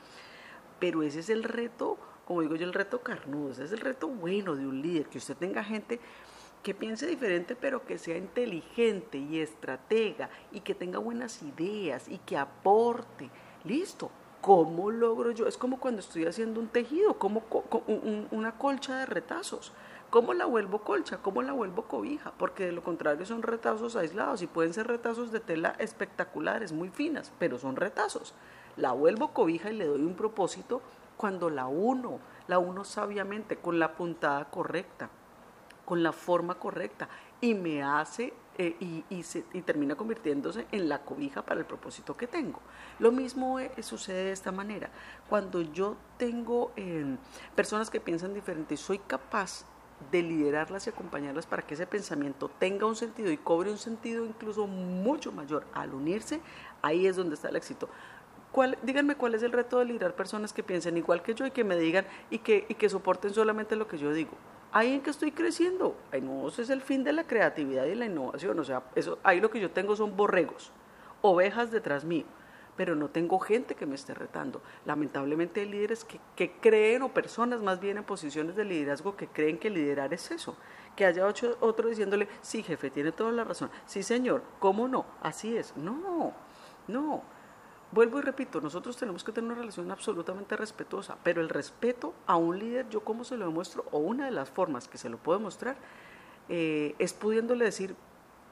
Pero 0.78 1.02
ese 1.02 1.18
es 1.18 1.28
el 1.28 1.42
reto, 1.42 1.98
como 2.24 2.42
digo 2.42 2.54
yo, 2.54 2.66
el 2.66 2.72
reto 2.72 3.00
carnudo, 3.00 3.50
ese 3.50 3.64
es 3.64 3.72
el 3.72 3.80
reto 3.80 4.06
bueno 4.06 4.54
de 4.54 4.64
un 4.64 4.80
líder, 4.80 5.08
que 5.08 5.18
usted 5.18 5.36
tenga 5.36 5.64
gente 5.64 5.98
que 6.62 6.74
piense 6.74 7.06
diferente, 7.06 7.56
pero 7.56 7.84
que 7.84 7.98
sea 7.98 8.16
inteligente 8.16 9.18
y 9.18 9.40
estratega 9.40 10.30
y 10.52 10.60
que 10.60 10.74
tenga 10.74 10.98
buenas 10.98 11.42
ideas 11.42 12.08
y 12.08 12.18
que 12.18 12.36
aporte. 12.36 13.30
Listo. 13.64 14.10
¿Cómo 14.40 14.92
logro 14.92 15.32
yo? 15.32 15.48
Es 15.48 15.58
como 15.58 15.80
cuando 15.80 16.00
estoy 16.00 16.24
haciendo 16.24 16.60
un 16.60 16.68
tejido, 16.68 17.18
como 17.18 17.42
una 18.30 18.56
colcha 18.56 18.96
de 18.98 19.06
retazos. 19.06 19.72
¿Cómo 20.10 20.32
la 20.32 20.46
vuelvo 20.46 20.82
colcha? 20.82 21.18
¿Cómo 21.18 21.42
la 21.42 21.52
vuelvo 21.52 21.82
cobija? 21.82 22.32
Porque 22.38 22.66
de 22.66 22.72
lo 22.72 22.84
contrario 22.84 23.26
son 23.26 23.42
retazos 23.42 23.96
aislados 23.96 24.40
y 24.40 24.46
pueden 24.46 24.72
ser 24.72 24.86
retazos 24.86 25.32
de 25.32 25.40
tela 25.40 25.74
espectaculares, 25.80 26.72
muy 26.72 26.88
finas, 26.88 27.32
pero 27.40 27.58
son 27.58 27.74
retazos. 27.74 28.32
La 28.76 28.92
vuelvo 28.92 29.32
cobija 29.34 29.70
y 29.70 29.76
le 29.76 29.86
doy 29.86 30.02
un 30.02 30.14
propósito 30.14 30.82
cuando 31.16 31.50
la 31.50 31.66
uno, 31.66 32.20
la 32.46 32.60
uno 32.60 32.84
sabiamente, 32.84 33.56
con 33.56 33.80
la 33.80 33.96
puntada 33.96 34.44
correcta 34.50 35.10
con 35.88 36.02
la 36.02 36.12
forma 36.12 36.56
correcta 36.56 37.08
y 37.40 37.54
me 37.54 37.82
hace 37.82 38.34
eh, 38.58 39.04
y, 39.08 39.22
se, 39.22 39.46
y, 39.54 39.62
termina 39.62 39.94
convirtiéndose 39.94 40.66
en 40.70 40.86
la 40.86 40.98
cobija 40.98 41.40
para 41.40 41.60
el 41.60 41.64
propósito 41.64 42.14
que 42.14 42.26
tengo. 42.26 42.60
Lo 42.98 43.10
mismo 43.10 43.58
eh, 43.58 43.70
sucede 43.80 44.24
de 44.24 44.32
esta 44.32 44.52
manera. 44.52 44.90
Cuando 45.30 45.62
yo 45.62 45.96
tengo 46.18 46.72
em, 46.76 47.16
personas 47.54 47.88
que 47.88 48.00
piensan 48.00 48.34
diferente 48.34 48.76
soy 48.76 48.98
capaz 48.98 49.64
de 50.12 50.20
liderarlas 50.20 50.86
y 50.86 50.90
acompañarlas 50.90 51.46
para 51.46 51.62
que 51.62 51.72
ese 51.72 51.86
pensamiento 51.86 52.50
tenga 52.58 52.84
un 52.84 52.94
sentido 52.94 53.32
y 53.32 53.38
cobre 53.38 53.70
un 53.70 53.78
sentido 53.78 54.26
incluso 54.26 54.66
mucho 54.66 55.32
mayor 55.32 55.64
al 55.72 55.94
unirse, 55.94 56.42
ahí 56.82 57.06
es 57.06 57.16
donde 57.16 57.34
está 57.34 57.48
el 57.48 57.56
éxito. 57.56 57.88
¿Cuál, 58.52 58.76
díganme 58.82 59.14
cuál 59.14 59.36
es 59.36 59.42
el 59.42 59.52
reto 59.52 59.78
de 59.78 59.86
liderar 59.86 60.14
personas 60.14 60.52
que 60.52 60.62
piensen 60.62 60.98
igual 60.98 61.22
que 61.22 61.34
yo 61.34 61.46
y 61.46 61.50
que 61.50 61.64
me 61.64 61.76
digan 61.76 62.04
y 62.28 62.40
que 62.40 62.88
soporten 62.90 63.32
solamente 63.32 63.74
lo 63.74 63.88
que 63.88 63.96
yo 63.96 64.12
digo 64.12 64.32
ahí 64.72 64.94
en 64.94 65.00
que 65.00 65.10
estoy 65.10 65.32
creciendo. 65.32 65.96
No, 66.22 66.48
es 66.48 66.70
el 66.70 66.80
fin 66.80 67.04
de 67.04 67.12
la 67.12 67.24
creatividad 67.24 67.84
y 67.86 67.94
la 67.94 68.06
innovación. 68.06 68.58
O 68.58 68.64
sea, 68.64 68.82
eso, 68.94 69.18
ahí 69.22 69.40
lo 69.40 69.50
que 69.50 69.60
yo 69.60 69.70
tengo 69.70 69.96
son 69.96 70.16
borregos, 70.16 70.72
ovejas 71.22 71.70
detrás 71.70 72.04
mío, 72.04 72.26
pero 72.76 72.94
no 72.94 73.08
tengo 73.08 73.38
gente 73.38 73.74
que 73.74 73.86
me 73.86 73.94
esté 73.94 74.14
retando. 74.14 74.62
Lamentablemente 74.84 75.60
hay 75.60 75.68
líderes 75.68 76.04
que, 76.04 76.20
que 76.36 76.52
creen, 76.60 77.02
o 77.02 77.08
personas 77.08 77.60
más 77.62 77.80
bien 77.80 77.98
en 77.98 78.04
posiciones 78.04 78.56
de 78.56 78.64
liderazgo, 78.64 79.16
que 79.16 79.26
creen 79.28 79.58
que 79.58 79.70
liderar 79.70 80.12
es 80.14 80.30
eso. 80.30 80.56
Que 80.94 81.04
haya 81.04 81.26
otro 81.26 81.88
diciéndole, 81.88 82.28
sí, 82.40 82.62
jefe, 82.62 82.90
tiene 82.90 83.12
toda 83.12 83.32
la 83.32 83.44
razón. 83.44 83.70
Sí, 83.86 84.02
señor, 84.02 84.42
¿cómo 84.58 84.88
no? 84.88 85.06
Así 85.22 85.56
es. 85.56 85.76
No, 85.76 86.34
no. 86.88 87.37
Vuelvo 87.90 88.18
y 88.18 88.22
repito, 88.22 88.60
nosotros 88.60 88.98
tenemos 88.98 89.24
que 89.24 89.32
tener 89.32 89.50
una 89.50 89.60
relación 89.60 89.90
absolutamente 89.90 90.56
respetuosa, 90.56 91.16
pero 91.22 91.40
el 91.40 91.48
respeto 91.48 92.12
a 92.26 92.36
un 92.36 92.58
líder, 92.58 92.86
yo 92.90 93.00
como 93.00 93.24
se 93.24 93.38
lo 93.38 93.46
demuestro, 93.46 93.86
o 93.92 93.98
una 93.98 94.26
de 94.26 94.30
las 94.30 94.50
formas 94.50 94.88
que 94.88 94.98
se 94.98 95.08
lo 95.08 95.16
puedo 95.16 95.40
mostrar, 95.40 95.76
eh, 96.50 96.94
es 96.98 97.14
pudiéndole 97.14 97.64
decir, 97.64 97.96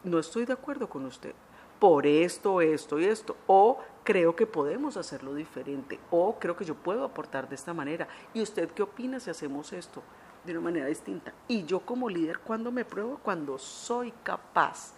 no 0.05 0.19
estoy 0.19 0.47
de 0.47 0.55
acuerdo 0.55 0.88
con 0.88 1.05
usted, 1.05 1.35
por 1.78 2.07
esto, 2.07 2.62
esto 2.62 2.99
y 2.99 3.05
esto, 3.05 3.37
o 3.47 3.78
creo 4.05 4.35
que 4.35 4.47
podemos 4.47 4.97
hacerlo 4.97 5.35
diferente, 5.35 6.00
o 6.11 6.38
creo 6.38 6.57
que 6.57 6.64
yo 6.64 6.75
puedo 6.75 7.05
aportar 7.05 7.47
de 7.47 7.57
esta 7.57 7.75
manera, 7.75 8.09
y 8.33 8.40
usted 8.40 8.71
qué 8.71 8.83
opina 8.83 9.21
si 9.21 9.28
hacemos 9.28 9.71
esto 9.75 10.02
de 10.47 10.52
una 10.52 10.62
manera 10.62 10.87
distinta. 10.87 11.35
Y 11.47 11.64
yo 11.64 11.81
como 11.81 12.09
líder, 12.09 12.38
cuando 12.38 12.73
me 12.73 12.87
pruebo, 12.87 13.21
cuando 13.23 13.59
soy 13.59 14.12
capaz 14.23 14.95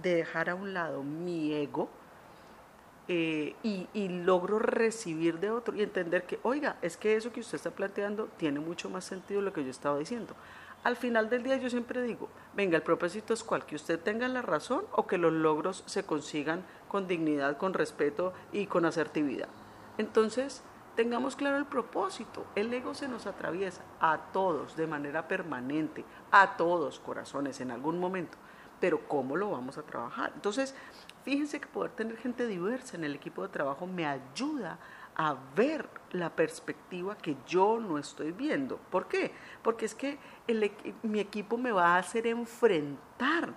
de 0.00 0.14
dejar 0.14 0.48
a 0.48 0.54
un 0.54 0.72
lado 0.72 1.02
mi 1.02 1.52
ego, 1.54 1.88
eh, 3.12 3.56
y, 3.64 4.08
logro 4.08 4.60
recibir 4.60 5.40
de 5.40 5.50
otro 5.50 5.74
y 5.74 5.82
entender 5.82 6.22
que, 6.22 6.38
oiga, 6.44 6.76
es 6.80 6.96
que 6.96 7.16
eso 7.16 7.32
que 7.32 7.40
usted 7.40 7.56
está 7.56 7.72
planteando 7.72 8.28
tiene 8.36 8.60
mucho 8.60 8.88
más 8.88 9.04
sentido 9.04 9.40
lo 9.40 9.52
que 9.52 9.64
yo 9.64 9.70
estaba 9.72 9.98
diciendo. 9.98 10.36
Al 10.84 10.94
final 10.94 11.28
del 11.28 11.42
día 11.42 11.56
yo 11.56 11.68
siempre 11.68 12.02
digo, 12.02 12.28
venga, 12.54 12.76
el 12.76 12.84
propósito 12.84 13.34
es 13.34 13.42
cual, 13.42 13.66
que 13.66 13.74
usted 13.74 13.98
tenga 13.98 14.28
la 14.28 14.42
razón 14.42 14.84
o 14.92 15.08
que 15.08 15.18
los 15.18 15.32
logros 15.32 15.82
se 15.86 16.04
consigan 16.04 16.62
con 16.86 17.08
dignidad, 17.08 17.56
con 17.56 17.74
respeto 17.74 18.32
y 18.52 18.66
con 18.66 18.84
asertividad. 18.84 19.48
Entonces, 19.98 20.62
Tengamos 20.96 21.36
claro 21.36 21.56
el 21.56 21.66
propósito. 21.66 22.44
El 22.54 22.74
ego 22.74 22.94
se 22.94 23.08
nos 23.08 23.26
atraviesa 23.26 23.82
a 24.00 24.18
todos 24.32 24.76
de 24.76 24.86
manera 24.86 25.28
permanente, 25.28 26.04
a 26.30 26.56
todos 26.56 26.98
corazones 26.98 27.60
en 27.60 27.70
algún 27.70 27.98
momento. 27.98 28.36
Pero 28.80 29.08
¿cómo 29.08 29.36
lo 29.36 29.50
vamos 29.50 29.78
a 29.78 29.82
trabajar? 29.82 30.32
Entonces, 30.34 30.74
fíjense 31.30 31.60
que 31.60 31.68
poder 31.68 31.92
tener 31.92 32.16
gente 32.16 32.44
diversa 32.48 32.96
en 32.96 33.04
el 33.04 33.14
equipo 33.14 33.42
de 33.42 33.50
trabajo 33.50 33.86
me 33.86 34.04
ayuda 34.04 34.80
a 35.14 35.36
ver 35.54 35.88
la 36.10 36.34
perspectiva 36.34 37.16
que 37.16 37.36
yo 37.46 37.78
no 37.78 37.98
estoy 37.98 38.32
viendo. 38.32 38.78
¿Por 38.78 39.06
qué? 39.06 39.30
Porque 39.62 39.84
es 39.84 39.94
que 39.94 40.18
mi 41.04 41.20
equipo 41.20 41.56
me 41.56 41.70
va 41.70 41.94
a 41.94 41.98
hacer 41.98 42.26
enfrentar 42.26 43.54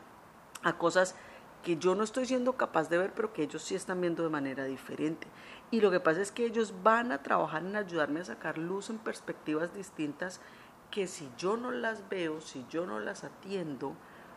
a 0.62 0.78
cosas 0.78 1.16
que 1.64 1.78
yo 1.78 1.96
no 1.96 2.04
estoy 2.04 2.28
siendo 2.28 2.54
capaz 2.54 2.90
de 2.90 3.00
ver, 3.00 3.14
pero 3.16 3.34
que 3.34 3.42
ellos 3.42 3.64
sí 3.64 3.74
están 3.74 4.02
viendo 4.02 4.22
de 4.22 4.30
manera 4.30 4.66
diferente. 4.66 5.26
Y 5.72 5.82
lo 5.82 5.90
que 5.90 6.00
pasa 6.00 6.22
es 6.22 6.32
que 6.32 6.46
ellos 6.46 6.76
van 6.84 7.12
a 7.12 7.24
trabajar 7.24 7.66
en 7.66 7.76
ayudarme 7.76 8.20
a 8.20 8.26
sacar 8.26 8.60
luz 8.60 8.92
en 8.92 9.00
perspectivas 9.00 9.74
distintas 9.74 10.42
que 10.92 11.08
si 11.08 11.28
yo 11.40 11.58
no 11.58 11.72
las 11.72 12.08
veo, 12.08 12.40
si 12.40 12.68
yo 12.70 12.86
no 12.86 13.00
las 13.00 13.24
atiendo, 13.24 13.96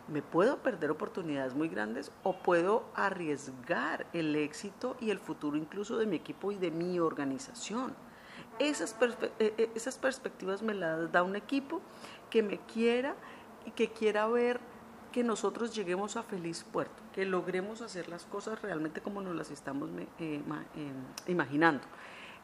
me 0.09 0.23
puedo 0.23 0.59
perder 0.59 0.91
oportunidades 0.91 1.55
muy 1.55 1.69
grandes 1.69 2.13
o 2.23 2.39
puedo 2.39 2.85
arriesgar 2.95 4.07
el 4.13 4.37
éxito 4.37 4.97
y 5.01 5.11
el 5.11 5.19
futuro 5.19 5.57
incluso 5.57 5.99
de 5.99 6.07
mi 6.07 6.17
equipo 6.17 6.53
y 6.53 6.57
de 6.57 6.71
mi 6.71 6.99
organización. 6.99 7.95
Esas, 8.59 8.97
eh, 9.01 9.31
eh, 9.39 9.71
esas 9.75 9.99
perspectivas 9.99 10.63
me 10.63 10.75
las 10.75 11.11
da 11.13 11.23
un 11.23 11.37
equipo 11.37 11.81
que 12.31 12.43
me 12.43 12.59
quiera 12.59 13.15
y 13.65 13.73
que 13.73 13.91
quiera 13.91 14.27
ver 14.29 14.61
que 15.13 15.25
nosotros 15.25 15.75
lleguemos 15.75 16.17
a 16.17 16.23
feliz 16.23 16.65
puerto, 16.65 17.03
que 17.13 17.25
logremos 17.25 17.81
hacer 17.83 18.09
las 18.09 18.25
cosas 18.27 18.61
realmente 18.63 19.01
como 19.01 19.21
nos 19.21 19.35
las 19.35 19.51
estamos 19.51 19.91
eh, 20.19 20.43
imaginando. 21.27 21.85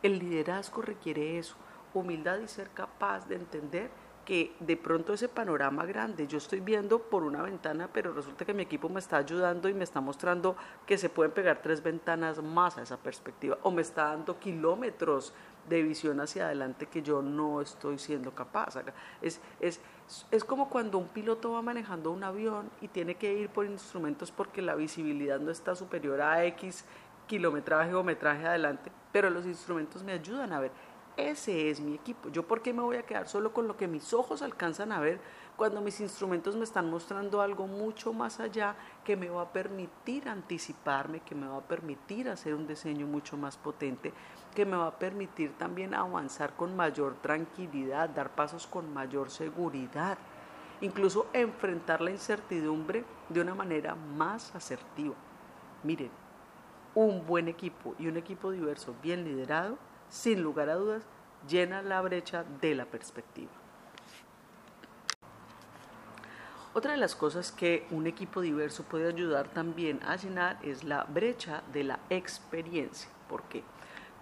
El 0.03 0.19
liderazgo 0.19 0.83
requiere 0.83 1.39
eso, 1.39 1.55
humildad 1.95 2.39
y 2.41 2.49
ser 2.49 2.71
capaz 2.71 3.29
de 3.29 3.37
entender 3.37 3.91
que 4.25 4.55
de 4.61 4.77
pronto 4.77 5.13
ese 5.13 5.29
panorama 5.29 5.85
grande 5.85 6.27
yo 6.27 6.39
estoy 6.39 6.61
viendo 6.61 7.01
por 7.01 7.25
una 7.25 7.43
ventana, 7.43 7.89
pero 7.93 8.13
resulta 8.13 8.45
que 8.45 8.55
mi 8.55 8.63
equipo 8.63 8.89
me 8.89 9.01
está 9.01 9.17
ayudando 9.17 9.69
y 9.69 9.75
me 9.75 9.85
está 9.85 10.01
mostrando 10.01 10.57
que 10.87 10.97
se 10.97 11.09
pueden 11.09 11.33
pegar 11.33 11.61
tres 11.63 11.83
ventanas 11.83 12.43
más 12.43 12.79
a 12.79 12.83
esa 12.83 12.97
perspectiva, 12.97 13.59
o 13.63 13.71
me 13.71 13.83
está 13.83 14.05
dando 14.05 14.39
kilómetros 14.39 15.35
de 15.69 15.83
visión 15.83 16.21
hacia 16.21 16.47
adelante 16.47 16.87
que 16.87 17.03
yo 17.03 17.23
no 17.23 17.61
estoy 17.61 17.99
siendo 17.99 18.33
capaz. 18.33 18.77
Es, 19.21 19.41
es, 19.61 19.81
es 20.31 20.45
como 20.45 20.69
cuando 20.69 20.99
un 20.99 21.09
piloto 21.09 21.53
va 21.53 21.63
manejando 21.63 22.11
un 22.11 22.25
avión 22.25 22.71
y 22.81 22.89
tiene 22.89 23.15
que 23.15 23.33
ir 23.33 23.49
por 23.49 23.67
instrumentos 23.67 24.33
porque 24.33 24.63
la 24.63 24.75
visibilidad 24.75 25.39
no 25.39 25.51
está 25.51 25.75
superior 25.75 26.21
a 26.21 26.45
X 26.47 26.85
kilometraje 27.27 27.95
o 27.95 28.03
metraje 28.03 28.47
adelante, 28.47 28.91
pero 29.13 29.31
los 29.31 29.47
instrumentos 29.47 30.03
me 30.03 30.13
ayudan 30.13 30.53
a 30.53 30.61
ver. 30.61 30.71
Ese 31.17 31.69
es 31.69 31.81
mi 31.81 31.95
equipo. 31.95 32.31
¿Yo 32.31 32.47
por 32.47 32.63
qué 32.63 32.73
me 32.73 32.81
voy 32.81 32.97
a 32.97 33.05
quedar 33.05 33.29
solo 33.29 33.53
con 33.53 33.69
lo 33.69 33.77
que 33.77 33.87
mis 33.87 34.15
ojos 34.15 34.41
alcanzan 34.41 34.93
a 34.93 35.01
ver 35.01 35.21
cuando 35.57 35.83
mis 35.83 36.01
instrumentos 36.01 36.57
me 36.57 36.65
están 36.65 36.89
mostrando 36.89 37.43
algo 37.43 37.67
mucho 37.67 38.15
más 38.15 38.41
allá 38.41 38.75
que 39.05 39.17
me 39.17 39.29
va 39.29 39.43
a 39.43 39.53
permitir 39.53 40.27
anticiparme, 40.29 41.21
que 41.21 41.35
me 41.35 41.47
va 41.47 41.59
a 41.59 41.69
permitir 41.69 42.31
hacer 42.31 42.55
un 42.55 42.67
diseño 42.67 43.07
mucho 43.07 43.37
más 43.37 43.59
potente, 43.59 44.15
que 44.55 44.65
me 44.65 44.77
va 44.77 44.87
a 44.87 44.99
permitir 44.99 45.53
también 45.59 45.93
avanzar 45.93 46.57
con 46.57 46.75
mayor 46.75 47.17
tranquilidad, 47.21 48.09
dar 48.09 48.31
pasos 48.31 48.67
con 48.67 48.93
mayor 48.95 49.31
seguridad, 49.31 50.17
incluso 50.81 51.27
enfrentar 51.35 52.01
la 52.01 52.11
incertidumbre 52.11 53.05
de 53.29 53.41
una 53.41 53.55
manera 53.55 53.95
más 53.95 54.55
asertiva. 54.55 55.15
Miren, 55.83 56.11
un 56.95 57.27
buen 57.27 57.49
equipo 57.49 57.95
y 57.99 58.07
un 58.07 58.17
equipo 58.17 58.51
diverso 58.51 58.95
bien 59.03 59.25
liderado, 59.25 59.77
sin 60.13 60.43
lugar 60.43 60.69
a 60.69 60.75
dudas, 60.75 61.03
llena 61.49 61.81
la 61.81 62.03
brecha 62.03 62.45
de 62.61 62.75
la 62.75 62.85
perspectiva. 62.85 63.51
Otra 66.75 66.93
de 66.93 66.99
las 66.99 67.17
cosas 67.17 67.51
que 67.51 67.87
un 67.91 68.07
equipo 68.07 68.43
diverso 68.43 68.85
puede 68.85 69.09
ayudar 69.09 69.49
también 69.49 70.01
a 70.05 70.17
llenar 70.17 70.59
es 70.63 70.85
la 70.85 71.05
brecha 71.05 71.63
de 71.73 71.85
la 71.85 71.99
experiencia. 72.11 73.11
¿Por 73.27 73.43
qué? 73.45 73.65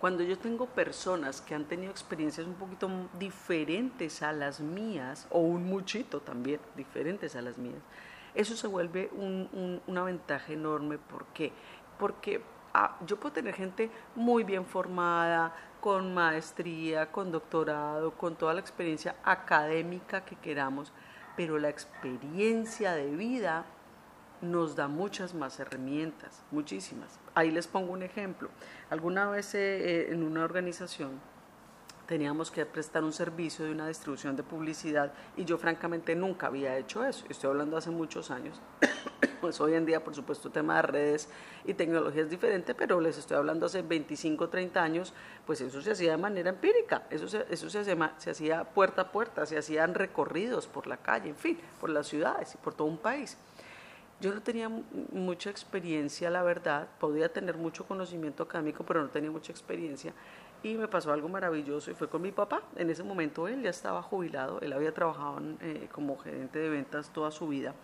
Cuando 0.00 0.22
yo 0.22 0.38
tengo 0.38 0.66
personas 0.66 1.40
que 1.40 1.56
han 1.56 1.64
tenido 1.64 1.90
experiencias 1.90 2.46
un 2.46 2.54
poquito 2.54 2.88
diferentes 3.18 4.22
a 4.22 4.32
las 4.32 4.60
mías, 4.60 5.26
o 5.30 5.40
un 5.40 5.64
muchito 5.64 6.20
también 6.20 6.60
diferentes 6.76 7.34
a 7.34 7.42
las 7.42 7.58
mías, 7.58 7.82
eso 8.34 8.56
se 8.56 8.68
vuelve 8.68 9.10
una 9.86 10.04
ventaja 10.04 10.52
enorme. 10.52 10.98
¿Por 10.98 11.26
qué? 11.26 11.52
Porque 11.98 12.42
ah, 12.72 12.96
yo 13.06 13.18
puedo 13.18 13.32
tener 13.32 13.54
gente 13.54 13.90
muy 14.14 14.44
bien 14.44 14.64
formada, 14.64 15.54
con 15.80 16.14
maestría, 16.14 17.10
con 17.10 17.32
doctorado, 17.32 18.12
con 18.12 18.36
toda 18.36 18.54
la 18.54 18.60
experiencia 18.60 19.16
académica 19.24 20.24
que 20.24 20.36
queramos, 20.36 20.92
pero 21.36 21.58
la 21.58 21.68
experiencia 21.68 22.92
de 22.92 23.10
vida 23.16 23.64
nos 24.42 24.76
da 24.76 24.88
muchas 24.88 25.34
más 25.34 25.58
herramientas, 25.60 26.42
muchísimas. 26.50 27.18
Ahí 27.34 27.50
les 27.50 27.66
pongo 27.66 27.92
un 27.92 28.02
ejemplo. 28.02 28.50
Alguna 28.88 29.28
vez 29.28 29.54
eh, 29.54 29.58
eh, 29.58 30.12
en 30.12 30.22
una 30.22 30.44
organización 30.44 31.20
teníamos 32.06 32.50
que 32.50 32.66
prestar 32.66 33.04
un 33.04 33.12
servicio 33.12 33.64
de 33.64 33.70
una 33.70 33.86
distribución 33.86 34.34
de 34.34 34.42
publicidad 34.42 35.12
y 35.36 35.44
yo 35.44 35.58
francamente 35.58 36.16
nunca 36.16 36.48
había 36.48 36.76
hecho 36.76 37.04
eso. 37.04 37.24
Estoy 37.28 37.50
hablando 37.50 37.76
hace 37.76 37.90
muchos 37.90 38.30
años. 38.30 38.60
Pues 39.40 39.60
hoy 39.60 39.74
en 39.74 39.86
día, 39.86 40.02
por 40.02 40.14
supuesto, 40.14 40.48
el 40.48 40.54
tema 40.54 40.76
de 40.76 40.82
redes 40.82 41.28
y 41.64 41.74
tecnología 41.74 42.22
es 42.22 42.30
diferente, 42.30 42.74
pero 42.74 43.00
les 43.00 43.18
estoy 43.18 43.36
hablando 43.36 43.66
hace 43.66 43.82
25, 43.82 44.48
30 44.48 44.82
años, 44.82 45.12
pues 45.46 45.60
eso 45.60 45.80
se 45.82 45.92
hacía 45.92 46.12
de 46.12 46.16
manera 46.16 46.50
empírica, 46.50 47.06
eso 47.10 47.28
se, 47.28 47.46
eso 47.50 47.70
se, 47.70 48.30
hacía 48.30 48.64
puerta 48.64 49.02
a 49.02 49.12
puerta, 49.12 49.46
se 49.46 49.58
hacían 49.58 49.94
recorridos 49.94 50.66
por 50.66 50.86
la 50.86 50.96
calle, 50.96 51.30
en 51.30 51.36
fin, 51.36 51.58
por 51.80 51.90
las 51.90 52.06
ciudades 52.06 52.54
y 52.54 52.58
por 52.58 52.74
todo 52.74 52.88
un 52.88 52.98
país. 52.98 53.36
Yo 54.20 54.34
no 54.34 54.42
tenía 54.42 54.68
mucha 54.68 55.48
experiencia, 55.48 56.28
la 56.28 56.42
verdad, 56.42 56.88
podía 56.98 57.32
tener 57.32 57.56
mucho 57.56 57.86
conocimiento 57.86 58.42
académico, 58.42 58.84
pero 58.84 59.02
no 59.02 59.08
tenía 59.08 59.30
mucha 59.30 59.50
experiencia. 59.50 60.12
Y 60.62 60.74
me 60.74 60.88
pasó 60.88 61.10
algo 61.10 61.26
maravilloso 61.30 61.90
y 61.90 61.94
fue 61.94 62.06
con 62.08 62.20
mi 62.20 62.30
papá. 62.30 62.60
En 62.76 62.90
ese 62.90 63.02
momento 63.02 63.48
él 63.48 63.62
ya 63.62 63.70
estaba 63.70 64.02
jubilado, 64.02 64.60
él 64.60 64.74
había 64.74 64.92
trabajado 64.92 65.40
eh, 65.62 65.88
como 65.90 66.18
gerente 66.18 66.58
de 66.58 66.68
ventas 66.68 67.10
toda 67.14 67.30
su 67.30 67.48
vida. 67.48 67.74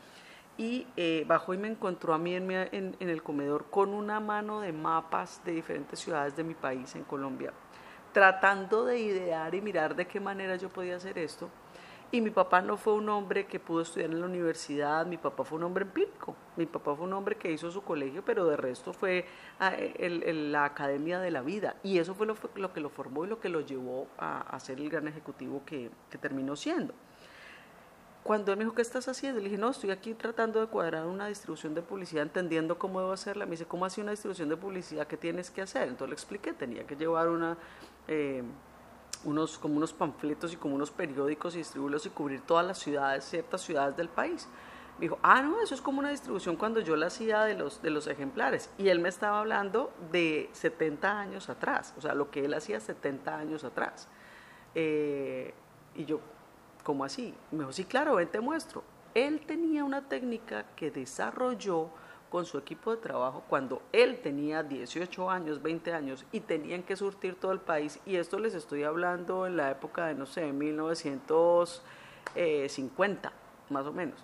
Y 0.58 0.86
eh, 0.96 1.24
bajó 1.26 1.52
y 1.54 1.58
me 1.58 1.68
encontró 1.68 2.14
a 2.14 2.18
mí 2.18 2.34
en, 2.34 2.96
el 2.98 3.22
comedor 3.22 3.66
con 3.70 3.90
una 3.90 4.20
mano 4.20 4.60
de 4.60 4.72
mapas 4.72 5.42
de 5.44 5.52
diferentes 5.52 6.00
ciudades 6.00 6.34
de 6.34 6.44
mi 6.44 6.54
país, 6.54 6.94
en 6.94 7.04
Colombia, 7.04 7.52
tratando 8.12 8.84
de 8.84 8.98
idear 8.98 9.54
y 9.54 9.60
mirar 9.60 9.94
de 9.94 10.06
qué 10.06 10.18
manera 10.18 10.56
yo 10.56 10.68
podía 10.70 10.96
hacer 10.96 11.18
esto 11.18 11.50
y 12.12 12.20
mi 12.20 12.30
papá 12.30 12.60
no 12.62 12.76
fue 12.76 12.92
un 12.94 13.08
hombre 13.08 13.46
que 13.46 13.58
pudo 13.58 13.82
estudiar 13.82 14.10
en 14.10 14.20
la 14.20 14.26
universidad, 14.26 15.04
mi 15.06 15.16
papá 15.16 15.44
fue 15.44 15.58
un 15.58 15.64
hombre 15.64 15.84
empírico, 15.84 16.36
mi 16.56 16.64
papá 16.66 16.94
fue 16.94 17.04
un 17.04 17.12
hombre 17.12 17.36
que 17.36 17.50
hizo 17.50 17.70
su 17.70 17.82
colegio, 17.82 18.24
pero 18.24 18.46
de 18.46 18.56
resto 18.56 18.92
fue 18.92 19.26
ah, 19.58 19.72
la 19.98 20.64
academia 20.64 21.18
de 21.18 21.32
la 21.32 21.42
vida. 21.42 21.76
Y 21.82 21.98
eso 21.98 22.14
fue 22.14 22.26
lo, 22.26 22.72
que 22.72 22.80
lo 22.80 22.90
formó 22.90 23.24
y 23.24 23.28
lo 23.28 23.40
que 23.40 23.48
lo 23.48 23.60
llevó 23.60 24.06
a, 24.18 24.58
ser 24.60 24.80
el 24.80 24.88
gran 24.88 25.08
ejecutivo 25.08 25.62
que, 25.66 25.90
terminó 26.20 26.54
siendo. 26.54 26.94
Cuando 28.26 28.50
él 28.50 28.58
me 28.58 28.64
dijo, 28.64 28.74
¿qué 28.74 28.82
estás 28.82 29.06
haciendo? 29.06 29.38
Le 29.38 29.44
dije, 29.44 29.56
no, 29.56 29.70
estoy 29.70 29.92
aquí 29.92 30.12
tratando 30.12 30.60
de 30.60 30.66
cuadrar 30.66 31.06
una 31.06 31.28
distribución 31.28 31.76
de 31.76 31.82
publicidad, 31.82 32.24
entendiendo 32.24 32.76
cómo 32.76 32.98
debo 32.98 33.12
hacerla. 33.12 33.44
Me 33.44 33.52
dice, 33.52 33.66
¿cómo 33.66 33.84
hace 33.84 34.00
una 34.00 34.10
distribución 34.10 34.48
de 34.48 34.56
publicidad? 34.56 35.06
¿Qué 35.06 35.16
tienes 35.16 35.48
que 35.48 35.62
hacer? 35.62 35.82
Entonces 35.82 36.08
le 36.08 36.14
expliqué, 36.14 36.52
tenía 36.52 36.84
que 36.84 36.96
llevar 36.96 37.28
una... 37.28 37.56
Eh, 38.08 38.42
unos, 39.22 39.58
como 39.58 39.76
unos 39.76 39.92
panfletos 39.92 40.52
y 40.52 40.56
como 40.56 40.74
unos 40.74 40.90
periódicos 40.90 41.54
y 41.54 41.58
distribuirlos 41.58 42.04
y 42.06 42.10
cubrir 42.10 42.40
todas 42.40 42.66
las 42.66 42.78
ciudades, 42.78 43.24
ciertas 43.24 43.60
ciudades 43.62 43.96
del 43.96 44.08
país. 44.08 44.48
Me 44.98 45.02
dijo, 45.02 45.18
ah, 45.22 45.40
no, 45.40 45.62
eso 45.62 45.76
es 45.76 45.80
como 45.80 46.00
una 46.00 46.10
distribución 46.10 46.56
cuando 46.56 46.80
yo 46.80 46.96
la 46.96 47.06
hacía 47.06 47.44
de 47.44 47.54
los, 47.54 47.80
de 47.80 47.90
los 47.90 48.08
ejemplares. 48.08 48.70
Y 48.76 48.88
él 48.88 48.98
me 48.98 49.08
estaba 49.08 49.38
hablando 49.38 49.92
de 50.10 50.50
70 50.52 51.18
años 51.18 51.48
atrás, 51.48 51.94
o 51.96 52.00
sea, 52.00 52.14
lo 52.14 52.30
que 52.30 52.44
él 52.44 52.54
hacía 52.54 52.80
70 52.80 53.36
años 53.36 53.62
atrás. 53.62 54.08
Eh, 54.74 55.54
y 55.94 56.04
yo, 56.06 56.20
¿cómo 56.86 57.04
así? 57.04 57.34
Me 57.50 57.58
dijo, 57.58 57.72
sí, 57.72 57.84
claro, 57.84 58.14
ven, 58.14 58.28
te 58.28 58.38
muestro. 58.38 58.84
Él 59.12 59.40
tenía 59.44 59.82
una 59.82 60.08
técnica 60.08 60.66
que 60.76 60.92
desarrolló 60.92 61.88
con 62.30 62.46
su 62.46 62.58
equipo 62.58 62.92
de 62.92 62.98
trabajo 62.98 63.42
cuando 63.48 63.82
él 63.90 64.20
tenía 64.20 64.62
18 64.62 65.28
años, 65.28 65.60
20 65.60 65.92
años 65.92 66.24
y 66.30 66.38
tenían 66.38 66.84
que 66.84 66.94
surtir 66.94 67.34
todo 67.40 67.50
el 67.50 67.58
país. 67.58 67.98
Y 68.06 68.14
esto 68.14 68.38
les 68.38 68.54
estoy 68.54 68.84
hablando 68.84 69.48
en 69.48 69.56
la 69.56 69.72
época 69.72 70.06
de, 70.06 70.14
no 70.14 70.26
sé, 70.26 70.52
1950, 70.52 73.32
más 73.70 73.86
o 73.86 73.92
menos. 73.92 74.20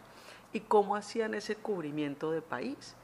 ¿Y 0.52 0.60
cómo 0.60 0.94
hacían 0.94 1.34
ese 1.34 1.56
cubrimiento 1.56 2.30
de 2.30 2.42
país? 2.42 2.94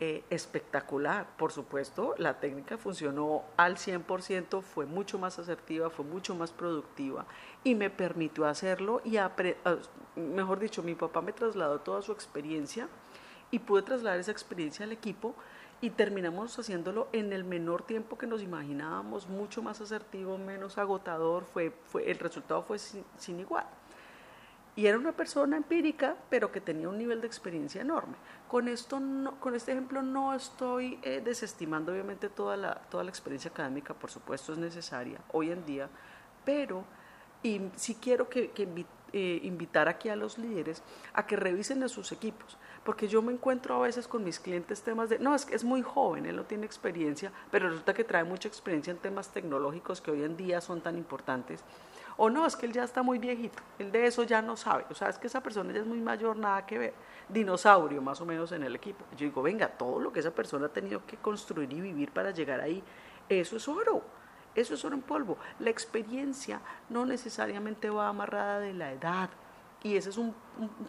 Eh, 0.00 0.24
espectacular. 0.30 1.28
Por 1.36 1.52
supuesto, 1.52 2.14
la 2.18 2.40
técnica 2.40 2.76
funcionó 2.76 3.44
al 3.56 3.76
100%, 3.76 4.60
fue 4.62 4.84
mucho 4.84 5.16
más 5.16 5.38
asertiva, 5.38 5.90
fue 5.90 6.04
mucho 6.04 6.34
más 6.34 6.50
productiva 6.50 7.24
y 7.62 7.76
me 7.76 7.88
permitió 7.88 8.46
hacerlo 8.46 9.00
y, 9.04 9.18
mejor 10.16 10.58
dicho, 10.58 10.82
mi 10.82 10.96
papá 10.96 11.20
me 11.20 11.32
trasladó 11.32 11.80
toda 11.80 12.02
su 12.02 12.10
experiencia 12.10 12.88
y 13.52 13.60
pude 13.60 13.82
trasladar 13.82 14.18
esa 14.18 14.32
experiencia 14.32 14.84
al 14.84 14.90
equipo 14.92 15.36
y 15.80 15.90
terminamos 15.90 16.58
haciéndolo 16.58 17.08
en 17.12 17.32
el 17.32 17.44
menor 17.44 17.82
tiempo 17.82 18.16
que 18.16 18.26
nos 18.26 18.42
imaginábamos, 18.42 19.28
mucho 19.28 19.62
más 19.62 19.80
asertivo, 19.80 20.38
menos 20.38 20.78
agotador, 20.78 21.44
fue, 21.44 21.72
el 22.04 22.18
resultado 22.18 22.62
fue 22.62 22.78
sin, 22.78 23.38
igual. 23.38 23.66
Y 24.74 24.86
era 24.86 24.98
una 24.98 25.12
persona 25.12 25.56
empírica, 25.56 26.16
pero 26.30 26.50
que 26.50 26.60
tenía 26.60 26.88
un 26.88 26.96
nivel 26.96 27.20
de 27.20 27.26
experiencia 27.26 27.82
enorme. 27.82 28.14
Con, 28.48 28.68
esto 28.68 29.00
con 29.38 29.54
este 29.54 29.72
ejemplo 29.72 30.02
no 30.02 30.34
estoy 30.34 30.98
eh, 31.02 31.20
desestimando 31.22 31.92
obviamente 31.92 32.28
toda 32.28 32.56
la, 32.56 32.74
toda 32.74 33.04
la 33.04 33.10
experiencia 33.10 33.50
académica, 33.50 33.92
por 33.92 34.10
supuesto 34.10 34.52
es 34.52 34.58
necesaria 34.58 35.20
hoy 35.32 35.50
en 35.50 35.64
día, 35.66 35.88
pero 36.44 36.84
y 37.42 37.60
sí 37.76 37.96
quiero 38.00 38.28
que, 38.28 38.50
que 38.50 38.68
eh, 39.12 39.40
invitar 39.42 39.88
aquí 39.88 40.08
a 40.08 40.16
los 40.16 40.38
líderes 40.38 40.82
a 41.12 41.26
que 41.26 41.36
revisen 41.36 41.82
a 41.82 41.88
sus 41.88 42.12
equipos, 42.12 42.56
porque 42.84 43.08
yo 43.08 43.20
me 43.20 43.32
encuentro 43.32 43.74
a 43.74 43.80
veces 43.80 44.08
con 44.08 44.24
mis 44.24 44.40
clientes 44.40 44.82
temas 44.82 45.10
de, 45.10 45.18
no, 45.18 45.34
es 45.34 45.44
que 45.44 45.54
es 45.54 45.64
muy 45.64 45.82
joven, 45.82 46.24
él 46.24 46.36
no 46.36 46.44
tiene 46.44 46.64
experiencia, 46.64 47.30
pero 47.50 47.68
resulta 47.68 47.92
que 47.92 48.04
trae 48.04 48.24
mucha 48.24 48.48
experiencia 48.48 48.90
en 48.90 48.96
temas 48.96 49.28
tecnológicos 49.28 50.00
que 50.00 50.12
hoy 50.12 50.22
en 50.22 50.36
día 50.36 50.60
son 50.60 50.80
tan 50.80 50.96
importantes. 50.96 51.62
O 52.16 52.30
no, 52.30 52.46
es 52.46 52.56
que 52.56 52.66
él 52.66 52.72
ya 52.72 52.84
está 52.84 53.02
muy 53.02 53.18
viejito, 53.18 53.62
él 53.78 53.90
de 53.90 54.06
eso 54.06 54.22
ya 54.24 54.42
no 54.42 54.56
sabe, 54.56 54.84
o 54.90 54.94
sea, 54.94 55.08
es 55.08 55.18
que 55.18 55.26
esa 55.26 55.42
persona 55.42 55.72
ya 55.72 55.80
es 55.80 55.86
muy 55.86 56.00
mayor, 56.00 56.36
nada 56.36 56.66
que 56.66 56.78
ver, 56.78 56.94
dinosaurio 57.28 58.02
más 58.02 58.20
o 58.20 58.26
menos 58.26 58.52
en 58.52 58.62
el 58.62 58.74
equipo. 58.76 59.04
Yo 59.16 59.24
digo, 59.24 59.42
venga, 59.42 59.68
todo 59.68 59.98
lo 59.98 60.12
que 60.12 60.20
esa 60.20 60.30
persona 60.30 60.66
ha 60.66 60.72
tenido 60.72 61.06
que 61.06 61.16
construir 61.16 61.72
y 61.72 61.80
vivir 61.80 62.10
para 62.10 62.30
llegar 62.30 62.60
ahí, 62.60 62.82
eso 63.28 63.56
es 63.56 63.66
oro 63.68 64.02
eso 64.54 64.74
es 64.74 64.84
oro 64.84 64.94
en 64.94 65.02
polvo. 65.02 65.38
La 65.58 65.70
experiencia 65.70 66.60
no 66.88 67.06
necesariamente 67.06 67.88
va 67.90 68.08
amarrada 68.08 68.60
de 68.60 68.74
la 68.74 68.92
edad. 68.92 69.30
Y 69.82 69.96
ese 69.96 70.10
es 70.10 70.18
un, 70.18 70.34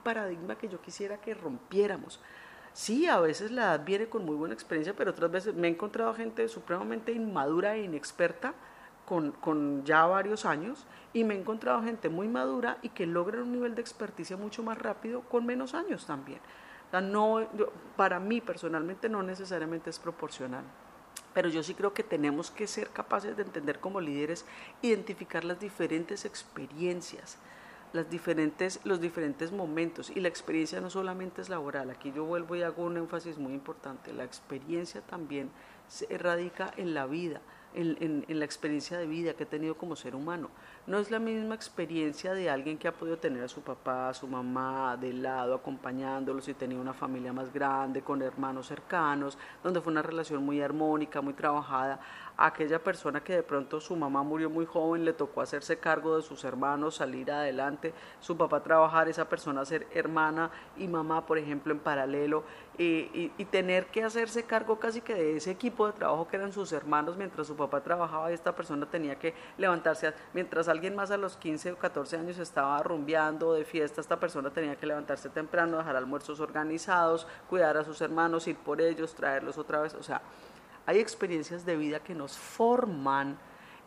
paradigma 0.04 0.58
que 0.58 0.68
yo 0.68 0.82
quisiera 0.82 1.18
que 1.18 1.34
rompiéramos. 1.34 2.20
Sí, 2.74 3.08
a 3.08 3.20
veces 3.20 3.52
la 3.52 3.64
edad 3.64 3.86
viene 3.86 4.08
con 4.08 4.26
muy 4.26 4.36
buena 4.36 4.54
experiencia, 4.54 4.96
pero 4.96 5.12
otras 5.12 5.32
veces 5.32 5.56
me 5.56 5.68
he 5.68 5.72
encontrado 5.72 6.14
gente 6.14 6.48
supremamente 6.48 7.12
inmadura 7.12 7.76
e 7.76 7.84
inexperta 7.84 8.54
con, 9.06 9.84
ya 9.86 10.06
varios 10.06 10.46
años 10.46 10.86
y 11.14 11.24
me 11.24 11.36
he 11.36 11.40
encontrado 11.40 11.84
gente 11.84 12.10
muy 12.10 12.28
madura 12.28 12.78
y 12.82 12.90
que 12.90 13.06
logra 13.06 13.42
un 13.42 13.52
nivel 13.52 13.76
de 13.76 13.82
experticia 13.82 14.38
mucho 14.38 14.64
más 14.64 14.78
rápido 14.78 15.22
con 15.22 15.46
menos 15.46 15.74
años 15.74 16.06
también. 16.06 16.40
no, 16.92 17.48
para 17.96 18.20
mí 18.20 18.42
personalmente 18.42 19.10
no 19.10 19.24
necesariamente 19.24 19.90
es 19.90 20.00
proporcional 20.00 20.64
pero 21.34 21.50
yo 21.50 21.64
sí 21.64 21.74
creo 21.74 21.94
que 21.94 22.04
tenemos 22.04 22.52
que 22.52 22.68
ser 22.68 22.90
capaces 22.90 23.36
de 23.36 23.44
entender 23.44 23.80
como 23.80 24.00
líderes, 24.00 24.46
identificar 24.82 25.44
las 25.44 25.60
diferentes 25.60 26.26
experiencias, 26.26 27.38
las 27.92 28.10
diferentes, 28.10 28.80
los 28.84 29.02
diferentes 29.02 29.52
momentos. 29.52 30.12
Y 30.12 30.20
la 30.20 30.28
experiencia 30.28 30.80
no 30.80 30.90
solamente 30.90 31.42
es 31.42 31.50
laboral, 31.50 31.90
aquí 31.90 32.12
yo 32.12 32.26
vuelvo 32.26 32.56
y 32.56 32.64
hago 32.64 32.84
un 32.84 32.98
énfasis 32.98 33.38
muy 33.38 33.54
importante, 33.54 34.14
la 34.14 34.24
experiencia 34.24 35.02
también 35.02 35.50
se 35.88 36.18
radica 36.18 36.72
en 36.78 36.94
la 36.94 37.06
vida, 37.06 37.42
en, 37.76 38.26
en, 38.28 38.40
la 38.40 38.46
experiencia 38.46 38.98
de 38.98 39.08
vida 39.08 39.34
que 39.34 39.44
he 39.44 39.48
tenido 39.48 39.76
como 39.76 39.96
ser 39.96 40.16
humano. 40.16 40.50
No 40.86 41.00
es 41.00 41.10
la 41.10 41.20
misma 41.20 41.56
experiencia 41.56 42.34
de 42.34 42.50
alguien 42.50 42.78
que 42.78 42.90
ha 42.90 42.92
podido 42.92 43.18
tener 43.18 43.42
a 43.42 43.48
su 43.48 43.62
papá, 43.62 44.10
a 44.10 44.14
su 44.14 44.28
mamá 44.28 44.98
de 44.98 45.14
lado, 45.14 45.56
acompañándolos 45.56 46.50
y 46.50 46.54
tenía 46.54 46.78
una 46.78 46.94
familia 46.94 47.32
más 47.32 47.54
grande, 47.54 48.02
con 48.02 48.22
hermanos 48.22 48.68
cercanos, 48.68 49.38
donde 49.64 49.80
fue 49.80 49.94
una 49.94 50.02
relación 50.02 50.44
muy 50.44 50.62
armónica, 50.62 51.22
muy 51.22 51.36
trabajada, 51.36 52.02
aquella 52.36 52.84
persona 52.84 53.24
que 53.24 53.34
de 53.34 53.44
pronto 53.44 53.80
su 53.80 53.96
mamá 53.96 54.24
murió 54.24 54.50
muy 54.50 54.66
joven, 54.66 55.06
le 55.06 55.14
tocó 55.14 55.42
hacerse 55.42 55.78
cargo 55.78 56.18
de 56.18 56.24
sus 56.24 56.44
hermanos, 56.44 56.96
salir 56.96 57.32
adelante, 57.32 57.94
su 58.20 58.36
papá 58.36 58.62
trabajar, 58.62 59.08
esa 59.08 59.30
persona 59.30 59.64
ser 59.66 59.88
hermana 59.94 60.52
y 60.78 60.88
mamá, 60.88 61.26
por 61.26 61.38
ejemplo, 61.38 61.72
en 61.74 61.80
paralelo, 61.80 62.44
y, 62.78 63.30
tener 63.52 63.86
que 63.88 64.04
hacerse 64.04 64.44
cargo 64.46 64.80
casi 64.80 65.02
que 65.02 65.14
de 65.14 65.38
ese 65.38 65.52
equipo 65.52 65.86
de 65.86 65.94
trabajo 65.94 66.28
que 66.28 66.38
eran 66.38 66.52
sus 66.52 66.72
hermanos 66.72 67.16
mientras 67.16 67.46
su 67.46 67.56
papá 67.56 67.82
trabajaba 67.82 68.32
y 68.32 68.34
esta 68.34 68.56
persona 68.56 68.88
tenía 68.88 69.20
que 69.20 69.36
levantarse, 69.60 70.12
mientras 70.34 70.68
alguien 70.74 70.96
más 70.96 71.12
a 71.12 71.18
los 71.18 71.38
15 71.38 71.74
o 71.74 71.78
14 71.78 72.18
años 72.18 72.40
estaba 72.40 72.82
rumbeando 72.84 73.54
de 73.54 73.64
fiesta, 73.64 74.02
esta 74.02 74.20
persona 74.20 74.50
tenía 74.50 74.76
que 74.76 74.86
levantarse 74.86 75.30
temprano, 75.30 75.78
dejar 75.78 75.96
almuerzos 75.96 76.40
organizados, 76.40 77.28
cuidar 77.50 77.78
a 77.78 77.86
sus 77.86 78.02
hermanos, 78.02 78.48
ir 78.48 78.58
por 78.58 78.82
ellos, 78.82 79.14
traerlos 79.14 79.58
otra 79.58 79.82
vez, 79.82 79.94
o 79.94 80.04
sea, 80.04 80.22
hay 80.86 81.00
experiencias 81.00 81.66
de 81.66 81.78
vida 81.78 82.00
que 82.00 82.16
nos 82.16 82.38
forman 82.38 83.38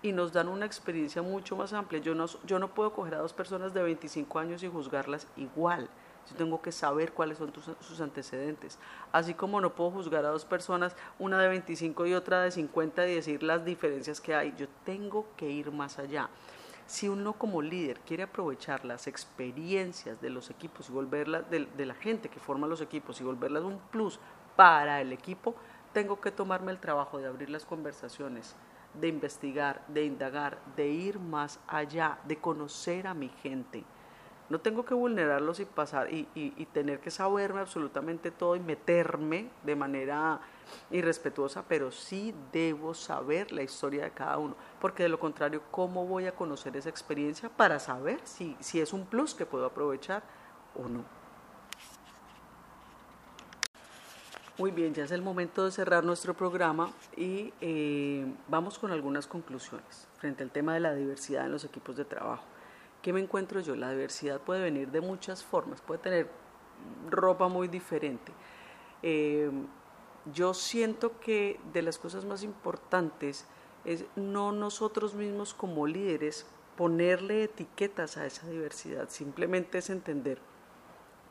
y 0.00 0.12
nos 0.12 0.32
dan 0.32 0.48
una 0.48 0.64
experiencia 0.64 1.20
mucho 1.22 1.56
más 1.56 1.72
amplia. 1.72 2.00
Yo 2.00 2.14
no, 2.14 2.26
yo 2.44 2.58
no 2.58 2.68
puedo 2.68 2.92
coger 2.92 3.16
a 3.16 3.18
dos 3.18 3.32
personas 3.32 3.74
de 3.74 3.82
25 3.82 4.38
años 4.38 4.62
y 4.62 4.68
juzgarlas 4.68 5.26
igual. 5.36 5.90
Yo 6.30 6.36
tengo 6.36 6.62
que 6.62 6.72
saber 6.72 7.12
cuáles 7.12 7.38
son 7.38 7.52
sus 7.80 8.00
antecedentes. 8.00 8.78
Así 9.12 9.34
como 9.34 9.60
no 9.60 9.74
puedo 9.74 9.90
juzgar 9.90 10.24
a 10.24 10.30
dos 10.30 10.44
personas, 10.44 10.96
una 11.18 11.38
de 11.40 11.48
25 11.48 12.06
y 12.06 12.14
otra 12.14 12.42
de 12.42 12.50
50, 12.50 13.06
y 13.08 13.14
decir 13.14 13.42
las 13.42 13.64
diferencias 13.64 14.20
que 14.20 14.34
hay. 14.34 14.54
Yo 14.56 14.66
tengo 14.84 15.26
que 15.36 15.50
ir 15.50 15.70
más 15.70 15.98
allá. 15.98 16.28
Si 16.86 17.08
uno 17.08 17.32
como 17.32 17.62
líder 17.62 18.00
quiere 18.00 18.22
aprovechar 18.22 18.84
las 18.84 19.06
experiencias 19.06 20.20
de 20.20 20.30
los 20.30 20.50
equipos 20.50 20.88
y 20.88 20.92
volverlas, 20.92 21.50
de, 21.50 21.66
de 21.66 21.86
la 21.86 21.94
gente 21.94 22.28
que 22.28 22.38
forma 22.38 22.66
los 22.66 22.80
equipos 22.80 23.20
y 23.20 23.24
volverlas 23.24 23.64
un 23.64 23.78
plus 23.90 24.20
para 24.54 25.00
el 25.00 25.12
equipo, 25.12 25.54
tengo 25.92 26.20
que 26.20 26.30
tomarme 26.30 26.72
el 26.72 26.78
trabajo 26.78 27.18
de 27.18 27.26
abrir 27.26 27.50
las 27.50 27.64
conversaciones, 27.64 28.54
de 28.94 29.08
investigar, 29.08 29.84
de 29.88 30.04
indagar, 30.04 30.58
de 30.76 30.88
ir 30.88 31.18
más 31.18 31.58
allá, 31.66 32.18
de 32.24 32.36
conocer 32.36 33.06
a 33.06 33.14
mi 33.14 33.30
gente. 33.42 33.84
No 34.48 34.60
tengo 34.60 34.84
que 34.84 34.94
vulnerarlos 34.94 35.58
y 35.58 35.64
pasar 35.64 36.12
y, 36.12 36.24
tener 36.72 37.00
que 37.00 37.10
saberme 37.10 37.60
absolutamente 37.60 38.30
todo 38.30 38.54
y 38.54 38.60
meterme 38.60 39.48
de 39.64 39.74
manera 39.74 40.40
irrespetuosa, 40.90 41.64
pero 41.68 41.90
sí 41.90 42.34
debo 42.52 42.94
saber 42.94 43.50
la 43.50 43.62
historia 43.62 44.04
de 44.04 44.10
cada 44.12 44.38
uno, 44.38 44.54
porque 44.80 45.04
de 45.04 45.08
lo 45.08 45.18
contrario, 45.18 45.62
¿cómo 45.70 46.06
voy 46.06 46.26
a 46.26 46.32
conocer 46.32 46.76
esa 46.76 46.88
experiencia 46.88 47.48
para 47.48 47.80
saber 47.80 48.20
si, 48.24 48.56
es 48.74 48.92
un 48.92 49.06
plus 49.06 49.34
que 49.34 49.46
puedo 49.46 49.66
aprovechar 49.66 50.22
o 50.76 50.88
no? 50.88 51.04
Muy 54.58 54.70
bien, 54.70 54.94
ya 54.94 55.04
es 55.04 55.10
el 55.10 55.22
momento 55.22 55.64
de 55.64 55.70
cerrar 55.70 56.02
nuestro 56.04 56.34
programa 56.34 56.90
y 57.16 57.52
eh, 57.60 58.26
vamos 58.48 58.78
con 58.78 58.90
algunas 58.90 59.26
conclusiones 59.26 60.08
frente 60.18 60.42
al 60.42 60.50
tema 60.50 60.72
de 60.72 60.80
la 60.80 60.94
diversidad 60.94 61.44
en 61.44 61.52
los 61.52 61.64
equipos 61.64 61.96
de 61.96 62.04
trabajo. 62.06 62.44
¿Qué 63.06 63.12
me 63.12 63.20
encuentro 63.20 63.60
yo? 63.60 63.76
La 63.76 63.92
diversidad 63.92 64.40
puede 64.40 64.62
venir 64.62 64.90
de 64.90 65.00
muchas 65.00 65.44
formas, 65.44 65.80
puede 65.80 66.00
tener 66.00 66.28
ropa 67.08 67.46
muy 67.46 67.68
diferente. 67.68 68.32
Eh, 69.00 69.48
yo 70.34 70.52
siento 70.54 71.20
que 71.20 71.60
de 71.72 71.82
las 71.82 71.98
cosas 71.98 72.24
más 72.24 72.42
importantes 72.42 73.46
es 73.84 74.06
no 74.16 74.50
nosotros 74.50 75.14
mismos 75.14 75.54
como 75.54 75.86
líderes 75.86 76.46
ponerle 76.76 77.44
etiquetas 77.44 78.16
a 78.16 78.26
esa 78.26 78.48
diversidad, 78.48 79.08
simplemente 79.08 79.78
es 79.78 79.88
entender 79.88 80.40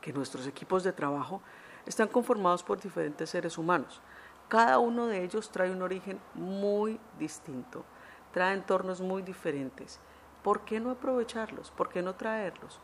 que 0.00 0.14
nuestros 0.14 0.46
equipos 0.46 0.82
de 0.82 0.94
trabajo 0.94 1.42
están 1.84 2.08
conformados 2.08 2.62
por 2.62 2.80
diferentes 2.80 3.28
seres 3.28 3.58
humanos. 3.58 4.00
Cada 4.48 4.78
uno 4.78 5.08
de 5.08 5.22
ellos 5.22 5.50
trae 5.50 5.70
un 5.70 5.82
origen 5.82 6.20
muy 6.32 6.98
distinto, 7.18 7.84
trae 8.32 8.54
entornos 8.54 9.02
muy 9.02 9.20
diferentes. 9.20 10.00
¿Por 10.46 10.60
qué 10.60 10.78
no 10.78 10.92
aprovecharlos? 10.92 11.72
¿Por 11.72 11.88
qué 11.88 12.02
no 12.02 12.14
traerlos? 12.14 12.78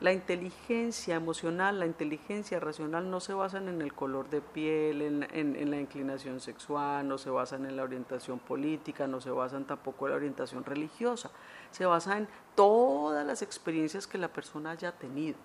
La 0.00 0.12
inteligencia 0.12 1.14
emocional, 1.14 1.78
la 1.78 1.86
inteligencia 1.86 2.58
racional 2.58 3.08
no 3.08 3.20
se 3.20 3.34
basan 3.34 3.68
en 3.68 3.82
el 3.82 3.94
color 3.94 4.28
de 4.30 4.40
piel, 4.40 5.02
en, 5.02 5.70
la 5.70 5.78
inclinación 5.78 6.40
sexual, 6.40 7.06
no 7.06 7.16
se 7.16 7.30
basan 7.30 7.66
en 7.66 7.76
la 7.76 7.84
orientación 7.84 8.40
política, 8.40 9.06
no 9.06 9.20
se 9.20 9.30
basan 9.30 9.64
tampoco 9.64 10.06
en 10.06 10.10
la 10.10 10.16
orientación 10.16 10.64
religiosa, 10.64 11.30
se 11.70 11.86
basa 11.86 12.18
en 12.18 12.26
todas 12.56 13.24
las 13.24 13.42
experiencias 13.42 14.08
que 14.08 14.18
la 14.18 14.32
persona 14.32 14.72
haya 14.72 14.90
tenido 14.90 15.36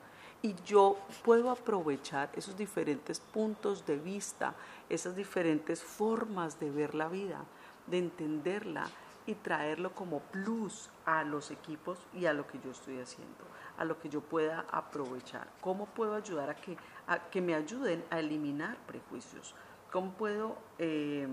y 0.42 0.56
yo 0.66 0.98
puedo 1.24 1.52
aprovechar 1.52 2.32
esos 2.34 2.58
diferentes 2.58 3.20
puntos 3.20 3.86
de 3.86 3.98
vista, 3.98 4.56
esas 4.89 5.16
diferentes 5.16 5.84
formas 5.84 6.60
de 6.60 6.72
ver 6.72 6.96
la 6.96 7.10
vida, 7.10 7.46
de 7.86 8.00
entenderla 8.00 8.89
y 9.25 9.36
traerlo 9.36 9.93
como 9.93 10.19
plus 10.19 10.89
a 11.05 11.23
los 11.23 11.51
equipos 11.51 11.99
y 12.13 12.25
a 12.25 12.33
lo 12.33 12.47
que 12.47 12.59
yo 12.59 12.71
estoy 12.71 12.99
haciendo, 12.99 13.45
a 13.77 13.86
lo 13.86 13.99
que 13.99 14.09
yo 14.09 14.21
pueda 14.21 14.65
aprovechar. 14.71 15.47
¿Cómo 15.62 15.86
puedo 15.86 16.15
ayudar 16.15 16.49
a 16.49 16.55
que, 16.55 16.77
a 17.07 17.19
que 17.29 17.41
me 17.41 17.55
ayuden 17.55 18.03
a 18.09 18.19
eliminar 18.19 18.77
prejuicios? 18.86 19.55
¿Cómo 19.91 20.12
puedo 20.13 20.57
eh, 20.79 21.27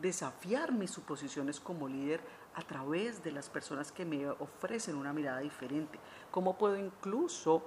desafiar 0.00 0.72
mis 0.72 0.90
suposiciones 0.90 1.60
como 1.60 1.88
líder 1.88 2.20
a 2.54 2.62
través 2.62 3.22
de 3.22 3.32
las 3.32 3.48
personas 3.48 3.92
que 3.92 4.04
me 4.04 4.28
ofrecen 4.28 4.96
una 4.96 5.12
mirada 5.12 5.40
diferente? 5.40 5.98
¿Cómo 6.30 6.58
puedo 6.58 6.76
incluso 6.76 7.62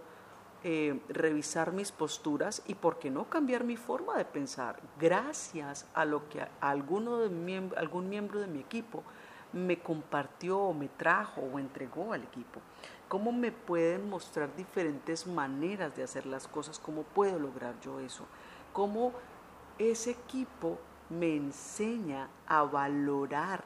eh, 0.68 1.00
revisar 1.10 1.74
mis 1.74 1.92
posturas 1.92 2.64
y, 2.66 2.74
¿por 2.74 2.98
qué 2.98 3.12
no, 3.12 3.30
cambiar 3.30 3.64
mi 3.64 3.78
forma 3.78 4.18
de 4.18 4.26
pensar 4.26 4.82
gracias 5.00 5.86
a 5.94 6.06
lo 6.06 6.28
que 6.28 6.44
alguno 6.60 7.20
de 7.20 7.70
algún 7.78 8.10
miembro 8.10 8.40
de 8.40 8.48
mi 8.48 8.62
equipo 8.62 9.04
me 9.56 9.80
compartió, 9.80 10.72
me 10.74 10.90
trajo 10.90 11.42
o 11.42 11.58
entregó 11.58 12.14
al 12.14 12.22
equipo? 12.24 12.62
¿Cómo 13.08 13.32
me 13.32 13.52
pueden 13.52 14.08
mostrar 14.10 14.56
diferentes 14.56 15.26
maneras 15.26 15.96
de 15.96 16.04
hacer 16.04 16.28
las 16.28 16.48
cosas? 16.48 16.78
¿Cómo 16.78 17.02
puedo 17.02 17.40
lograr 17.40 17.80
yo 17.80 18.00
eso? 18.00 18.26
¿Cómo 18.74 19.14
ese 19.80 20.12
equipo 20.12 20.78
me 21.10 21.36
enseña 21.36 22.30
a 22.48 22.64
valorar 22.64 23.64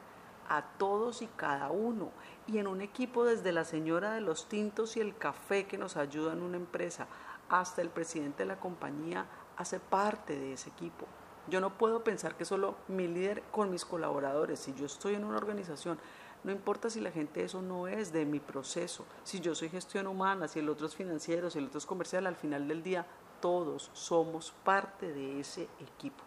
a 0.49 0.63
todos 0.63 1.21
y 1.21 1.27
cada 1.27 1.69
uno. 1.69 2.09
Y 2.47 2.57
en 2.57 2.67
un 2.67 2.81
equipo 2.81 3.23
desde 3.23 3.51
la 3.51 3.63
señora 3.63 4.11
de 4.11 4.21
los 4.21 4.49
tintos 4.49 4.97
y 4.97 4.99
el 4.99 5.15
café 5.15 5.67
que 5.67 5.77
nos 5.77 5.95
ayuda 5.95 6.33
en 6.33 6.41
una 6.41 6.57
empresa 6.57 7.07
hasta 7.49 7.81
el 7.81 7.89
presidente 7.89 8.43
de 8.43 8.47
la 8.47 8.59
compañía 8.59 9.27
hace 9.55 9.79
parte 9.79 10.37
de 10.37 10.53
ese 10.53 10.69
equipo. 10.69 11.05
Yo 11.49 11.61
no 11.61 11.77
puedo 11.77 12.03
pensar 12.03 12.35
que 12.35 12.45
solo 12.45 12.75
mi 12.87 13.07
líder 13.07 13.41
con 13.51 13.71
mis 13.71 13.85
colaboradores, 13.85 14.59
si 14.59 14.73
yo 14.73 14.85
estoy 14.85 15.15
en 15.15 15.23
una 15.23 15.37
organización, 15.37 15.97
no 16.43 16.51
importa 16.51 16.89
si 16.89 17.01
la 17.01 17.11
gente 17.11 17.43
eso 17.43 17.61
no 17.61 17.87
es 17.87 18.13
de 18.13 18.25
mi 18.25 18.39
proceso, 18.39 19.05
si 19.23 19.39
yo 19.39 19.55
soy 19.55 19.69
gestión 19.69 20.07
humana, 20.07 20.47
si 20.47 20.59
el 20.59 20.69
otro 20.69 20.85
es 20.85 20.95
financiero, 20.95 21.49
si 21.49 21.59
el 21.59 21.65
otro 21.65 21.79
es 21.79 21.85
comercial, 21.85 22.27
al 22.27 22.35
final 22.35 22.67
del 22.67 22.83
día 22.83 23.05
todos 23.41 23.89
somos 23.93 24.53
parte 24.63 25.11
de 25.11 25.39
ese 25.39 25.67
equipo. 25.79 26.23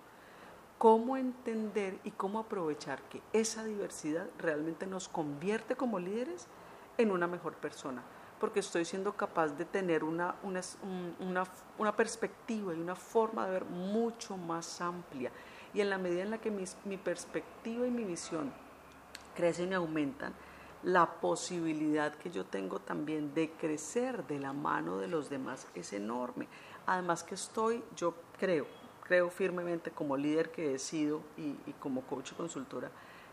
¿Cómo 0.78 1.16
entender 1.16 1.98
y 2.02 2.10
cómo 2.10 2.40
aprovechar 2.40 3.00
que 3.02 3.22
esa 3.32 3.64
diversidad 3.64 4.26
realmente 4.38 4.86
nos 4.86 5.08
convierte 5.08 5.76
como 5.76 6.00
líderes 6.00 6.48
en 6.98 7.12
una 7.12 7.28
mejor 7.28 7.54
persona? 7.54 8.02
Porque 8.42 8.60
estoy 8.60 8.84
siendo 8.84 9.14
capaz 9.14 9.56
de 9.56 9.64
tener 9.64 10.02
una, 10.04 10.34
una, 11.78 11.96
perspectiva 11.96 12.74
y 12.74 12.78
una 12.78 12.96
forma 12.96 13.46
de 13.46 13.52
ver 13.52 13.64
mucho 13.64 14.36
más 14.36 14.82
amplia. 14.82 15.30
Y 15.72 15.80
en 15.80 15.88
la 15.88 15.96
medida 15.96 16.22
en 16.22 16.30
la 16.30 16.38
que 16.38 16.50
mi 16.50 16.96
perspectiva 16.98 17.86
y 17.86 17.90
mi 17.90 18.04
visión 18.04 18.52
crecen 19.34 19.70
y 19.70 19.74
aumentan, 19.74 20.34
la 20.82 21.20
posibilidad 21.20 22.14
que 22.14 22.30
yo 22.30 22.44
tengo 22.44 22.80
también 22.80 23.34
de 23.34 23.52
crecer 23.52 24.26
de 24.26 24.40
la 24.40 24.52
mano 24.52 24.98
de 24.98 25.06
los 25.06 25.30
demás 25.30 25.68
es 25.74 25.92
enorme. 25.92 26.48
Además 26.86 27.22
que 27.22 27.36
estoy, 27.36 27.84
yo 27.94 28.14
creo, 28.38 28.66
creo 29.04 29.30
firmemente 29.30 29.92
como 29.92 30.16
líder 30.16 30.50
que 30.50 30.74
he 30.74 30.78
sido 30.78 31.22
y, 31.36 31.54
como 31.78 32.02
coach 32.02 32.32
y 32.32 32.34
consultora, 32.34 32.90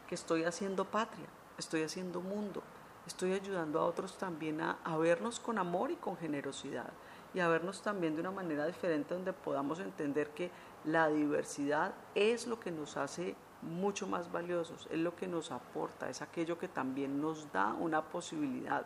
que 0.08 0.13
estoy 0.13 0.43
haciendo 0.43 0.86
patria, 0.86 1.26
estoy 1.58 1.82
haciendo 1.82 2.22
mundo, 2.22 2.62
estoy 3.10 3.34
ayudando 3.34 3.80
a 3.80 3.86
otros 3.86 4.17
también 4.17 4.62
a, 4.62 4.98
vernos 4.98 5.39
con 5.39 5.58
amor 5.58 5.89
y 5.89 5.95
con 5.95 6.15
generosidad 6.15 6.91
y 7.34 7.39
a 7.39 7.48
vernos 7.48 7.82
también 7.82 8.13
de 8.13 8.22
una 8.22 8.32
manera 8.32 8.67
diferente 8.67 9.15
donde 9.15 9.34
podamos 9.34 9.80
entender 9.80 10.30
que 10.30 10.52
la 10.86 11.10
diversidad 11.10 11.93
es 12.13 12.45
lo 12.45 12.60
que 12.60 12.72
nos 12.72 12.98
hace 12.98 13.36
mucho 13.63 14.08
más 14.08 14.32
valiosos, 14.32 14.88
es 14.91 15.00
lo 15.00 15.15
que 15.15 15.28
nos 15.28 15.52
aporta, 15.52 16.10
es 16.10 16.22
aquello 16.22 16.60
que 16.60 16.67
también 16.67 17.19
nos 17.19 17.52
da 17.52 17.74
una 17.74 18.04
posibilidad. 18.04 18.86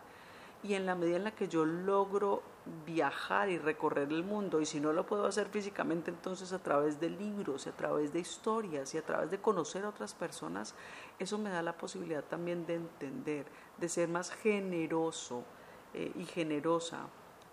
Y 0.64 0.76
en 0.76 0.86
la 0.86 0.96
medida 0.96 1.18
en 1.18 1.26
la 1.26 1.36
que 1.36 1.48
yo 1.48 1.66
logro 1.66 2.42
viajar 2.86 3.50
y 3.50 3.58
recorrer 3.58 4.10
el 4.10 4.24
mundo, 4.24 4.62
y 4.62 4.66
si 4.66 4.80
no 4.80 4.94
lo 4.94 5.06
puedo 5.06 5.26
hacer 5.26 5.50
físicamente, 5.50 6.10
entonces 6.10 6.54
a 6.54 6.60
través 6.60 7.00
de 7.00 7.10
libros, 7.10 7.66
y 7.66 7.70
a 7.70 7.76
través 7.76 8.14
de 8.14 8.20
historias 8.20 8.94
y 8.96 8.98
a 8.98 9.06
través 9.06 9.30
de 9.30 9.40
conocer 9.40 9.84
a 9.84 9.90
otras 9.90 10.14
personas, 10.14 10.74
eso 11.20 11.38
me 11.38 11.50
da 11.50 11.62
la 11.62 11.78
posibilidad 11.78 12.24
también 12.24 12.66
de 12.66 12.76
entender, 12.76 13.46
de 13.78 13.90
ser 13.90 14.08
más 14.08 14.32
generoso 14.32 15.44
eh, 15.94 16.12
y 16.16 16.26
generosa 16.26 17.08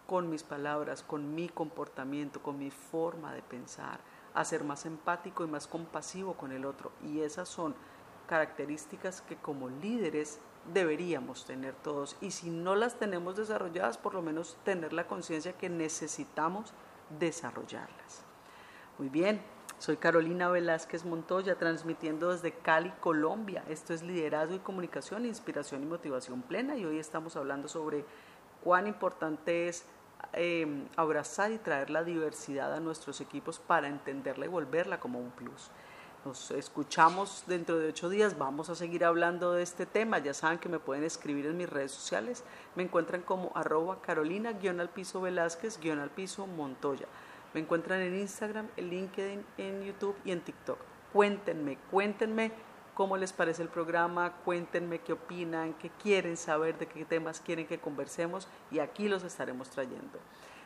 con 0.07 0.31
mis 0.31 0.43
palabras, 0.43 1.03
con 1.03 1.35
mi 1.35 1.49
comportamiento, 1.49 2.43
con 2.43 2.59
mi 2.59 2.71
forma 2.71 3.33
de 3.35 3.43
pensar 3.43 4.01
a 4.35 4.45
ser 4.45 4.65
más 4.65 4.87
empático 4.87 5.45
y 5.45 5.49
más 5.49 5.67
compasivo 5.67 6.35
con 6.35 6.53
el 6.53 6.65
otro. 6.65 6.93
Y 7.05 7.21
esas 7.21 7.49
son 7.49 7.75
características 8.27 9.23
que 9.23 9.37
como 9.37 9.69
líderes 9.69 10.41
deberíamos 10.73 11.45
tener 11.45 11.75
todos. 11.75 12.17
Y 12.21 12.31
si 12.31 12.51
no 12.51 12.75
las 12.77 12.99
tenemos 12.99 13.37
desarrolladas, 13.37 13.99
por 13.99 14.15
lo 14.15 14.23
menos 14.23 14.57
tener 14.65 14.93
la 14.93 15.07
conciencia 15.07 15.53
que 15.53 15.69
necesitamos 15.69 16.73
desarrollarlas. 17.19 18.25
Muy 18.99 19.09
bien, 19.09 19.43
soy 19.79 19.97
Carolina 19.97 20.49
Velázquez 20.49 21.05
Montoya, 21.05 21.57
transmitiendo 21.57 22.31
desde 22.31 22.53
Cali, 22.53 22.93
Colombia. 23.01 23.65
Esto 23.69 23.95
es 23.95 24.03
Liderazgo 24.03 24.55
y 24.55 24.61
Comunicación, 24.61 25.27
Inspiración 25.27 25.83
y 25.83 25.87
Motivación 25.87 26.43
Plena. 26.43 26.77
Y 26.77 26.85
hoy 26.85 26.99
estamos 26.99 27.37
hablando 27.37 27.69
sobre 27.69 28.05
cuán 28.63 28.87
importante 28.87 29.69
es 29.69 29.87
Em, 30.33 30.87
abrazar 30.97 31.51
y 31.51 31.59
traer 31.59 31.91
la 31.91 32.05
diversidad 32.05 32.73
a 32.73 32.79
nuestros 32.79 33.21
equipos 33.21 33.59
para 33.59 33.89
entenderla 33.89 34.47
y 34.47 34.49
volverla 34.49 35.01
como 35.01 35.19
un 35.19 35.31
plus. 35.31 35.71
Nos 36.23 36.51
escuchamos 36.51 37.45
dentro 37.47 37.79
de 37.79 37.89
ocho 37.89 38.11
días, 38.11 38.37
vamos 38.37 38.69
a 38.69 38.75
seguir 38.75 39.07
hablando 39.07 39.53
de 39.53 39.63
este 39.63 39.87
tema, 39.87 40.19
ya 40.19 40.35
saben 40.35 40.59
que 40.59 40.69
me 40.69 40.79
pueden 40.79 41.03
escribir 41.03 41.47
en 41.47 41.57
mis 41.57 41.71
redes 41.71 41.93
sociales, 41.93 42.45
me 42.75 42.83
encuentran 42.83 43.23
como 43.23 43.53
arroba 43.55 44.03
carolina 44.03 44.53
guion 44.53 44.81
al 44.81 44.91
piso 44.91 45.23
velázquez 45.23 45.81
guion 45.81 45.99
al 45.99 46.11
piso 46.11 46.47
montoya, 46.47 47.07
me 47.55 47.61
encuentran 47.61 48.03
en 48.03 48.21
Instagram, 48.21 48.69
en 48.77 48.91
LinkedIn, 48.91 49.47
en 49.57 49.83
YouTube 49.83 50.15
y 50.27 50.33
en 50.33 50.43
TikTok. 50.43 50.79
Cuéntenme, 51.11 51.79
cuéntenme 51.91 52.53
cómo 52.93 53.17
les 53.17 53.33
parece 53.33 53.63
el 53.63 53.71
programa, 53.71 54.35
cuéntenme 54.45 54.99
qué 54.99 55.15
opinan, 55.15 55.73
qué 55.73 55.89
quieren 56.03 56.37
saber, 56.37 56.77
de 56.77 56.87
qué 56.87 57.07
temas 57.07 57.41
quieren 57.41 57.67
que 57.67 57.81
conversemos 57.81 58.47
y 58.71 58.81
aquí 58.81 59.09
los 59.09 59.25
estaremos 59.25 59.71
trayendo. 59.71 60.19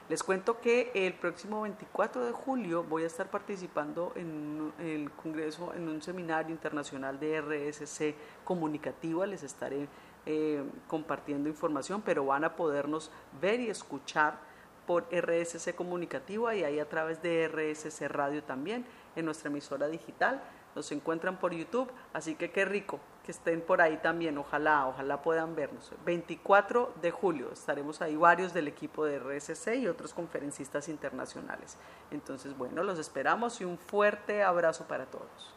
Les 0.08 0.22
cuento 0.22 0.60
que 0.60 0.90
el 0.94 1.14
próximo 1.14 1.62
24 1.62 2.26
de 2.26 2.32
julio 2.32 2.84
voy 2.84 3.04
a 3.04 3.06
estar 3.06 3.30
participando 3.30 4.12
en 4.16 4.70
el 4.78 5.10
Congreso, 5.10 5.72
en 5.74 5.88
un 5.88 6.02
seminario 6.02 6.52
internacional 6.52 7.18
de 7.18 7.40
RSC 7.40 8.14
comunicativa. 8.44 9.26
Les 9.26 9.42
estaré 9.42 9.88
eh, 10.26 10.62
compartiendo 10.88 11.48
información, 11.48 12.02
pero 12.02 12.26
van 12.26 12.44
a 12.44 12.54
podernos 12.54 13.10
ver 13.40 13.60
y 13.60 13.70
escuchar 13.70 14.38
por 14.86 15.06
RSC 15.10 15.74
comunicativa 15.74 16.54
y 16.54 16.64
ahí 16.64 16.78
a 16.78 16.88
través 16.88 17.22
de 17.22 17.48
RSC 17.48 18.06
radio 18.08 18.42
también 18.42 18.84
en 19.16 19.24
nuestra 19.24 19.48
emisora 19.48 19.88
digital 19.88 20.42
nos 20.74 20.90
encuentran 20.92 21.38
por 21.38 21.54
YouTube, 21.54 21.90
así 22.12 22.34
que 22.34 22.50
qué 22.50 22.64
rico 22.64 23.00
que 23.24 23.32
estén 23.32 23.62
por 23.62 23.80
ahí 23.80 23.96
también, 23.96 24.36
ojalá, 24.36 24.86
ojalá 24.86 25.22
puedan 25.22 25.56
vernos. 25.56 25.90
24 26.04 26.92
de 27.00 27.10
julio 27.10 27.50
estaremos 27.52 28.02
ahí 28.02 28.16
varios 28.16 28.52
del 28.52 28.68
equipo 28.68 29.04
de 29.06 29.18
RSC 29.18 29.76
y 29.76 29.88
otros 29.88 30.12
conferencistas 30.12 30.88
internacionales. 30.88 31.78
Entonces, 32.10 32.56
bueno, 32.56 32.82
los 32.82 32.98
esperamos 32.98 33.60
y 33.60 33.64
un 33.64 33.78
fuerte 33.78 34.42
abrazo 34.42 34.84
para 34.86 35.06
todos. 35.06 35.53